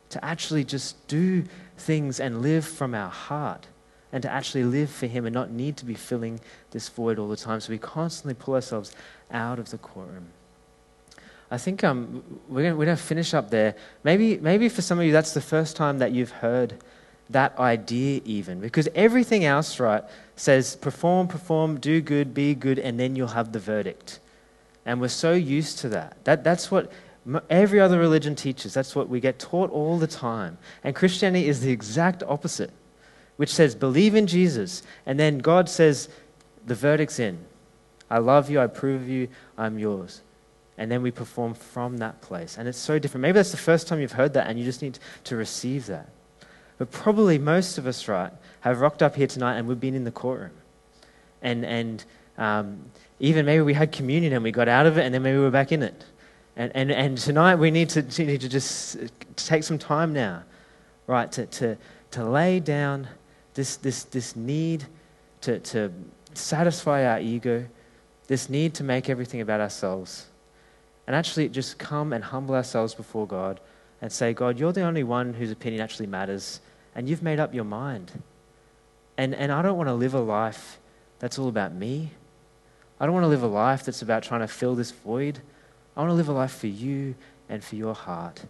to 0.10 0.24
actually 0.24 0.64
just 0.64 1.08
do 1.08 1.44
things 1.78 2.20
and 2.20 2.42
live 2.42 2.66
from 2.66 2.96
our 2.96 3.10
heart 3.10 3.68
and 4.12 4.22
to 4.24 4.32
actually 4.32 4.64
live 4.64 4.90
for 4.90 5.08
Him 5.08 5.26
and 5.26 5.34
not 5.34 5.52
need 5.52 5.78
to 5.78 5.86
be 5.86 5.94
filling 5.94 6.40
this 6.72 6.90
void 6.90 7.20
all 7.20 7.28
the 7.28 7.36
time. 7.36 7.60
So 7.60 7.72
we 7.72 7.78
constantly 7.78 8.34
pull 8.34 8.56
ourselves 8.56 8.96
out 9.32 9.60
of 9.60 9.70
the 9.70 9.78
courtroom. 9.78 10.28
I 11.50 11.58
think 11.58 11.84
um, 11.84 12.24
we're 12.50 12.64
going 12.64 12.78
we're 12.78 12.86
to 12.86 12.98
finish 12.98 13.34
up 13.34 13.50
there. 13.50 13.76
Maybe, 14.04 14.38
maybe 14.38 14.68
for 14.68 14.82
some 14.82 15.00
of 15.00 15.06
you, 15.06 15.12
that's 15.12 15.34
the 15.34 15.42
first 15.42 15.76
time 15.76 16.00
that 16.00 16.12
you've 16.12 16.32
heard 16.32 16.76
that 17.30 17.58
idea, 17.58 18.22
even. 18.26 18.60
Because 18.60 18.88
everything 18.96 19.46
else, 19.46 19.80
right, 19.80 20.04
says 20.36 20.76
perform, 20.76 21.28
perform, 21.28 21.80
do 21.80 22.02
good, 22.02 22.34
be 22.34 22.54
good, 22.54 22.80
and 22.80 23.00
then 23.00 23.16
you'll 23.16 23.28
have 23.28 23.52
the 23.52 23.60
verdict. 23.60 24.20
And 24.86 25.02
we're 25.02 25.10
so 25.10 25.34
used 25.34 25.80
to 25.80 25.90
that. 25.90 26.24
that 26.26 26.44
that's 26.44 26.72
what 26.72 26.92
every 27.50 27.80
other 27.80 28.00
religion 28.00 28.36
teaches. 28.36 28.74
That's 28.74 28.96
what 28.96 29.10
we 29.10 29.20
get 29.20 29.40
taught 29.40 29.72
all 29.72 29.98
the 29.98 30.08
time. 30.08 30.58
And 30.84 30.96
Christianity 30.96 31.48
is 31.48 31.62
the 31.62 31.72
exact 31.72 32.24
opposite, 32.24 32.72
which 33.36 33.54
says 33.54 33.76
believe 33.76 34.16
in 34.16 34.28
Jesus, 34.28 34.84
and 35.06 35.20
then 35.20 35.40
God 35.40 35.70
says 35.70 36.10
the 36.66 36.76
verdict's 36.76 37.20
in. 37.20 37.38
I 38.10 38.20
love 38.20 38.50
you, 38.50 38.60
I 38.60 38.64
approve 38.64 39.02
of 39.02 39.10
you, 39.10 39.28
I'm 39.58 39.78
yours. 39.78 40.22
And 40.78 40.92
then 40.92 41.02
we 41.02 41.12
perform 41.12 41.54
from 41.54 41.98
that 41.98 42.22
place. 42.22 42.58
And 42.58 42.68
it's 42.68 42.78
so 42.78 43.00
different. 43.00 43.24
Maybe 43.24 43.34
that's 43.34 43.52
the 43.52 43.58
first 43.58 43.88
time 43.88 44.00
you've 44.00 44.12
heard 44.12 44.34
that, 44.34 44.48
and 44.48 44.60
you 44.60 44.66
just 44.66 44.82
need 44.82 45.00
to 45.24 45.36
receive 45.36 45.88
that. 45.88 46.10
But 46.78 46.92
probably 46.92 47.38
most 47.38 47.78
of 47.78 47.88
us, 47.88 48.08
right, 48.08 48.32
have 48.62 48.80
rocked 48.80 49.02
up 49.02 49.16
here 49.16 49.28
tonight 49.28 49.58
and 49.58 49.68
we've 49.68 49.80
been 49.80 49.96
in 49.96 50.04
the 50.04 50.12
courtroom. 50.12 50.52
And, 51.42 51.66
and 51.66 52.06
um, 52.38 52.80
even 53.20 53.46
maybe 53.46 53.62
we 53.62 53.74
had 53.74 53.92
communion 53.92 54.34
and 54.34 54.44
we 54.44 54.52
got 54.52 54.68
out 54.68 54.86
of 54.86 54.98
it 54.98 55.06
and 55.06 55.14
then 55.14 55.24
maybe 55.24 55.40
we're 55.40 55.50
back 55.50 55.72
in 55.72 55.82
it. 55.82 56.06
And, 56.56 56.72
and, 56.76 56.92
and 56.92 57.18
tonight 57.18 57.56
we 57.56 57.72
need 57.72 57.90
to, 57.90 58.04
to, 58.04 58.26
need 58.26 58.42
to 58.42 58.50
just 58.50 58.98
take 59.36 59.64
some 59.64 59.78
time 59.78 60.14
now, 60.14 60.44
right, 61.06 61.32
to, 61.32 61.46
to, 61.46 61.78
to 62.12 62.24
lay 62.24 62.60
down 62.60 63.08
this, 63.54 63.78
this, 63.78 64.04
this 64.06 64.36
need 64.36 64.86
to, 65.42 65.60
to 65.60 65.92
satisfy 66.34 67.06
our 67.06 67.20
ego, 67.20 67.66
this 68.28 68.50
need 68.50 68.74
to 68.76 68.84
make 68.84 69.10
everything 69.10 69.42
about 69.42 69.62
ourselves, 69.62 70.28
and 71.08 71.16
actually 71.16 71.50
just 71.50 71.80
come 71.80 72.14
and 72.14 72.24
humble 72.24 72.54
ourselves 72.54 72.94
before 72.94 73.26
God 73.26 73.60
and 74.02 74.12
say, 74.12 74.34
God, 74.34 74.60
you're 74.60 74.74
the 74.74 74.82
only 74.82 75.04
one 75.04 75.34
whose 75.34 75.52
opinion 75.52 75.82
actually 75.82 76.08
matters, 76.08 76.60
and 76.94 77.10
you've 77.10 77.24
made 77.24 77.40
up 77.40 77.54
your 77.54 77.64
mind. 77.64 78.12
And, 79.18 79.34
and 79.34 79.52
I 79.52 79.62
don't 79.62 79.78
want 79.78 79.88
to 79.88 79.94
live 79.94 80.14
a 80.14 80.20
life 80.20 80.80
that's 81.20 81.40
all 81.40 81.48
about 81.48 81.74
me. 81.74 82.12
I 83.00 83.06
don't 83.06 83.14
want 83.14 83.24
to 83.24 83.30
live 83.30 83.44
a 83.44 83.48
life 83.48 83.86
that's 83.86 84.02
about 84.02 84.22
trying 84.22 84.42
to 84.42 84.48
fill 84.48 84.76
this 84.76 84.92
void. 84.92 85.40
I 85.96 86.02
want 86.02 86.12
to 86.12 86.16
live 86.16 86.30
a 86.30 86.34
life 86.34 86.54
for 86.54 86.68
you 86.68 87.16
and 87.50 87.64
for 87.64 87.76
your 87.76 87.96
heart. 87.96 88.44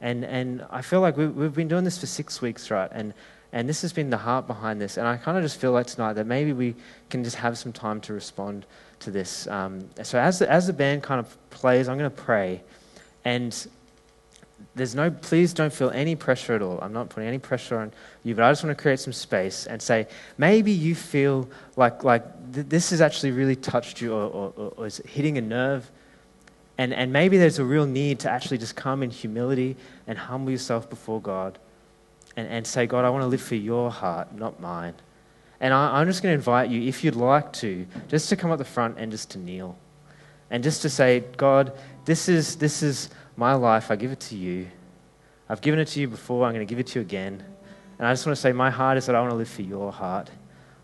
And, 0.00 0.24
and 0.24 0.64
I 0.70 0.82
feel 0.82 1.00
like 1.00 1.16
we've, 1.16 1.34
we've 1.34 1.54
been 1.54 1.68
doing 1.68 1.84
this 1.84 1.98
for 1.98 2.06
six 2.06 2.42
weeks, 2.42 2.70
right? 2.70 2.90
And, 2.92 3.14
and 3.56 3.66
this 3.66 3.80
has 3.80 3.90
been 3.90 4.10
the 4.10 4.18
heart 4.18 4.46
behind 4.46 4.82
this. 4.82 4.98
And 4.98 5.08
I 5.08 5.16
kind 5.16 5.38
of 5.38 5.42
just 5.42 5.58
feel 5.58 5.72
like 5.72 5.86
tonight 5.86 6.12
that 6.12 6.26
maybe 6.26 6.52
we 6.52 6.74
can 7.08 7.24
just 7.24 7.36
have 7.36 7.56
some 7.56 7.72
time 7.72 8.02
to 8.02 8.12
respond 8.12 8.66
to 9.00 9.10
this. 9.10 9.46
Um, 9.46 9.88
so 10.02 10.18
as 10.18 10.40
the, 10.40 10.50
as 10.50 10.66
the 10.66 10.74
band 10.74 11.02
kind 11.02 11.18
of 11.18 11.34
plays, 11.48 11.88
I'm 11.88 11.96
going 11.96 12.10
to 12.10 12.14
pray. 12.22 12.60
And 13.24 13.66
there's 14.74 14.94
no, 14.94 15.10
please 15.10 15.54
don't 15.54 15.72
feel 15.72 15.88
any 15.88 16.14
pressure 16.16 16.52
at 16.52 16.60
all. 16.60 16.78
I'm 16.82 16.92
not 16.92 17.08
putting 17.08 17.26
any 17.26 17.38
pressure 17.38 17.78
on 17.78 17.92
you, 18.24 18.34
but 18.34 18.44
I 18.44 18.50
just 18.50 18.62
want 18.62 18.76
to 18.76 18.82
create 18.82 19.00
some 19.00 19.14
space 19.14 19.66
and 19.66 19.80
say, 19.80 20.06
maybe 20.36 20.70
you 20.70 20.94
feel 20.94 21.48
like, 21.76 22.04
like 22.04 22.52
th- 22.52 22.66
this 22.68 22.90
has 22.90 23.00
actually 23.00 23.30
really 23.30 23.56
touched 23.56 24.02
you 24.02 24.12
or, 24.12 24.52
or, 24.54 24.72
or 24.76 24.86
is 24.86 24.98
hitting 24.98 25.38
a 25.38 25.40
nerve. 25.40 25.90
And, 26.76 26.92
and 26.92 27.10
maybe 27.10 27.38
there's 27.38 27.58
a 27.58 27.64
real 27.64 27.86
need 27.86 28.18
to 28.18 28.30
actually 28.30 28.58
just 28.58 28.76
come 28.76 29.02
in 29.02 29.08
humility 29.08 29.76
and 30.06 30.18
humble 30.18 30.50
yourself 30.50 30.90
before 30.90 31.22
God 31.22 31.58
and, 32.36 32.46
and 32.48 32.66
say, 32.66 32.86
God, 32.86 33.04
I 33.04 33.10
want 33.10 33.22
to 33.22 33.28
live 33.28 33.42
for 33.42 33.54
your 33.54 33.90
heart, 33.90 34.34
not 34.34 34.60
mine. 34.60 34.94
And 35.60 35.72
I, 35.72 36.00
I'm 36.00 36.06
just 36.06 36.22
going 36.22 36.32
to 36.32 36.36
invite 36.36 36.70
you, 36.70 36.82
if 36.82 37.02
you'd 37.02 37.16
like 37.16 37.52
to, 37.54 37.86
just 38.08 38.28
to 38.28 38.36
come 38.36 38.50
up 38.50 38.58
the 38.58 38.64
front 38.64 38.98
and 38.98 39.10
just 39.10 39.30
to 39.30 39.38
kneel. 39.38 39.76
And 40.50 40.62
just 40.62 40.82
to 40.82 40.90
say, 40.90 41.24
God, 41.36 41.72
this 42.04 42.28
is, 42.28 42.56
this 42.56 42.82
is 42.82 43.10
my 43.36 43.54
life. 43.54 43.90
I 43.90 43.96
give 43.96 44.12
it 44.12 44.20
to 44.20 44.36
you. 44.36 44.68
I've 45.48 45.60
given 45.60 45.80
it 45.80 45.88
to 45.88 46.00
you 46.00 46.08
before. 46.08 46.46
I'm 46.46 46.54
going 46.54 46.66
to 46.66 46.70
give 46.70 46.78
it 46.78 46.88
to 46.88 46.98
you 46.98 47.02
again. 47.02 47.42
And 47.98 48.06
I 48.06 48.12
just 48.12 48.26
want 48.26 48.36
to 48.36 48.40
say, 48.40 48.52
my 48.52 48.70
heart 48.70 48.98
is 48.98 49.06
that 49.06 49.16
I 49.16 49.20
want 49.20 49.30
to 49.30 49.36
live 49.36 49.48
for 49.48 49.62
your 49.62 49.90
heart. 49.90 50.30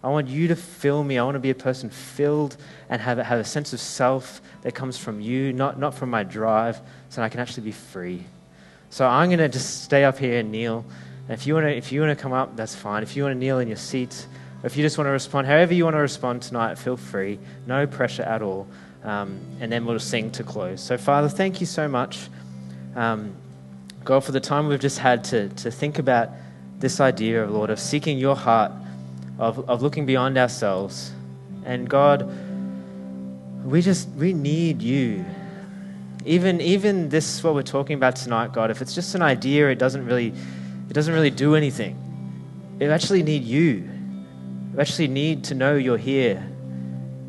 I 0.03 0.09
want 0.09 0.27
you 0.27 0.49
to 0.49 0.57
fill 0.57 1.05
me. 1.05 1.19
I 1.19 1.25
want 1.25 1.37
to 1.37 1.41
be 1.41 1.51
a 1.51 1.55
person 1.55 1.91
filled 1.91 2.57
and 2.89 3.01
have, 3.01 3.19
have 3.19 3.39
a 3.39 3.45
sense 3.45 3.73
of 3.73 3.81
self 3.81 4.41
that 4.63 4.75
comes 4.75 4.99
from 4.99 5.21
you, 5.21 5.53
not, 5.53 5.79
not 5.79 5.95
from 5.95 6.11
my 6.11 6.25
drive, 6.25 6.81
so 7.09 7.23
I 7.23 7.29
can 7.29 7.39
actually 7.39 7.65
be 7.65 7.73
free. 7.73 8.25
So 8.91 9.07
I'm 9.07 9.29
going 9.29 9.39
to 9.39 9.49
just 9.49 9.85
stay 9.85 10.05
up 10.05 10.19
here 10.19 10.41
and 10.41 10.51
kneel. 10.51 10.85
And 11.29 11.39
if 11.39 11.47
you 11.47 11.55
want 11.55 11.65
to, 11.65 11.77
if 11.77 11.93
you 11.93 12.01
want 12.01 12.17
to 12.17 12.21
come 12.21 12.33
up, 12.33 12.57
that's 12.57 12.75
fine. 12.75 13.03
If 13.03 13.17
you 13.17 13.23
want 13.23 13.35
to 13.35 13.39
kneel 13.39 13.59
in 13.59 13.69
your 13.69 13.77
seat, 13.77 14.27
or 14.63 14.67
if 14.67 14.77
you 14.77 14.83
just 14.83 14.99
want 14.99 15.07
to 15.07 15.13
respond, 15.13 15.47
however 15.47 15.75
you 15.75 15.85
want 15.85 15.95
to 15.95 16.01
respond 16.01 16.43
tonight, 16.43 16.79
feel 16.79 16.97
free. 16.97 17.39
No 17.67 17.87
pressure 17.87 18.23
at 18.23 18.43
all. 18.43 18.67
Um, 19.05 19.41
and 19.61 19.71
then 19.71 19.85
we'll 19.85 19.99
sing 19.99 20.31
to 20.33 20.45
close. 20.45 20.81
So, 20.81 20.97
Father, 20.97 21.29
thank 21.29 21.61
you 21.61 21.67
so 21.67 21.89
much, 21.89 22.29
um, 22.95 23.35
God, 24.05 24.21
for 24.21 24.33
the 24.33 24.41
time 24.41 24.69
we've 24.69 24.81
just 24.81 24.99
had 24.99 25.25
to, 25.25 25.49
to 25.49 25.71
think 25.71 25.99
about 25.99 26.31
this 26.79 27.01
idea, 27.01 27.47
Lord, 27.47 27.71
of 27.71 27.81
seeking 27.81 28.19
your 28.19 28.37
heart, 28.37 28.73
of, 29.39 29.69
of 29.69 29.83
looking 29.83 30.07
beyond 30.07 30.39
ourselves. 30.39 31.13
And 31.65 31.89
God, 31.89 32.29
we 33.65 33.83
just, 33.83 34.09
we 34.11 34.33
need 34.33 34.83
you. 34.83 35.25
Even, 36.25 36.61
even 36.61 37.09
this, 37.09 37.43
what 37.43 37.55
we're 37.55 37.63
talking 37.63 37.95
about 37.95 38.17
tonight, 38.17 38.53
God, 38.53 38.71
if 38.71 38.81
it's 38.81 38.95
just 38.95 39.15
an 39.17 39.23
idea, 39.23 39.69
it 39.71 39.79
doesn't 39.79 40.05
really, 40.07 40.33
it 40.93 40.95
doesn't 40.95 41.15
really 41.15 41.31
do 41.31 41.55
anything. 41.55 41.97
We 42.79 42.87
actually 42.87 43.23
need 43.23 43.45
you. 43.45 43.89
We 44.75 44.79
actually 44.79 45.09
need 45.09 45.43
to 45.45 45.55
know 45.55 45.75
you're 45.75 45.97
here. 45.97 46.47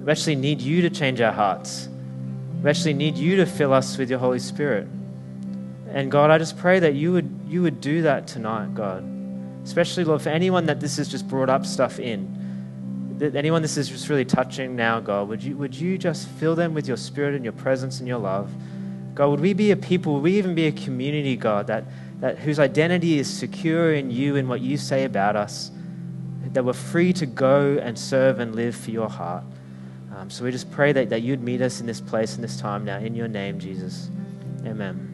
We 0.03 0.11
actually 0.11 0.35
need 0.35 0.59
you 0.59 0.81
to 0.81 0.89
change 0.89 1.21
our 1.21 1.31
hearts. 1.31 1.87
We 2.61 2.69
actually 2.69 2.95
need 2.95 3.17
you 3.17 3.37
to 3.37 3.45
fill 3.45 3.71
us 3.71 3.97
with 3.97 4.09
your 4.09 4.19
Holy 4.19 4.39
Spirit. 4.39 4.89
And 5.87 6.11
God, 6.11 6.29
I 6.29 6.39
just 6.39 6.57
pray 6.57 6.79
that 6.79 6.95
you 6.95 7.13
would, 7.13 7.39
you 7.47 7.61
would 7.61 7.79
do 7.79 8.01
that 8.01 8.27
tonight, 8.27 8.75
God. 8.75 9.05
Especially, 9.63 10.03
Lord, 10.03 10.21
for 10.21 10.27
anyone 10.27 10.65
that 10.65 10.81
this 10.81 10.97
has 10.97 11.07
just 11.07 11.29
brought 11.29 11.49
up 11.49 11.65
stuff 11.65 12.01
in, 12.01 13.15
that 13.19 13.33
anyone 13.33 13.61
this 13.61 13.77
is 13.77 13.87
just 13.87 14.09
really 14.09 14.25
touching 14.25 14.75
now, 14.75 14.99
God, 14.99 15.29
would 15.29 15.41
you, 15.41 15.55
would 15.55 15.73
you 15.73 15.97
just 15.97 16.27
fill 16.27 16.55
them 16.55 16.73
with 16.73 16.85
your 16.85 16.97
spirit 16.97 17.33
and 17.33 17.45
your 17.45 17.53
presence 17.53 17.99
and 17.99 18.09
your 18.09 18.19
love? 18.19 18.51
God, 19.15 19.29
would 19.29 19.39
we 19.39 19.53
be 19.53 19.71
a 19.71 19.77
people, 19.77 20.15
would 20.15 20.23
we 20.23 20.37
even 20.37 20.53
be 20.53 20.67
a 20.67 20.71
community, 20.73 21.37
God, 21.37 21.67
that, 21.67 21.85
that 22.19 22.39
whose 22.39 22.59
identity 22.59 23.19
is 23.19 23.29
secure 23.29 23.93
in 23.93 24.11
you 24.11 24.35
and 24.35 24.47
what 24.47 24.61
you 24.61 24.77
say 24.77 25.03
about 25.03 25.35
us, 25.35 25.71
that 26.53 26.63
we're 26.63 26.73
free 26.73 27.11
to 27.13 27.25
go 27.25 27.77
and 27.81 27.97
serve 27.97 28.39
and 28.39 28.55
live 28.55 28.75
for 28.75 28.91
your 28.91 29.09
heart. 29.09 29.43
Um, 30.15 30.29
so 30.29 30.43
we 30.43 30.51
just 30.51 30.71
pray 30.71 30.91
that, 30.93 31.09
that 31.09 31.21
you'd 31.21 31.41
meet 31.41 31.61
us 31.61 31.79
in 31.79 31.87
this 31.87 31.99
place 31.99 32.35
in 32.35 32.41
this 32.41 32.59
time 32.59 32.85
now, 32.85 32.97
in 32.99 33.15
your 33.15 33.27
name, 33.27 33.59
Jesus. 33.59 34.09
Amen. 34.65 35.12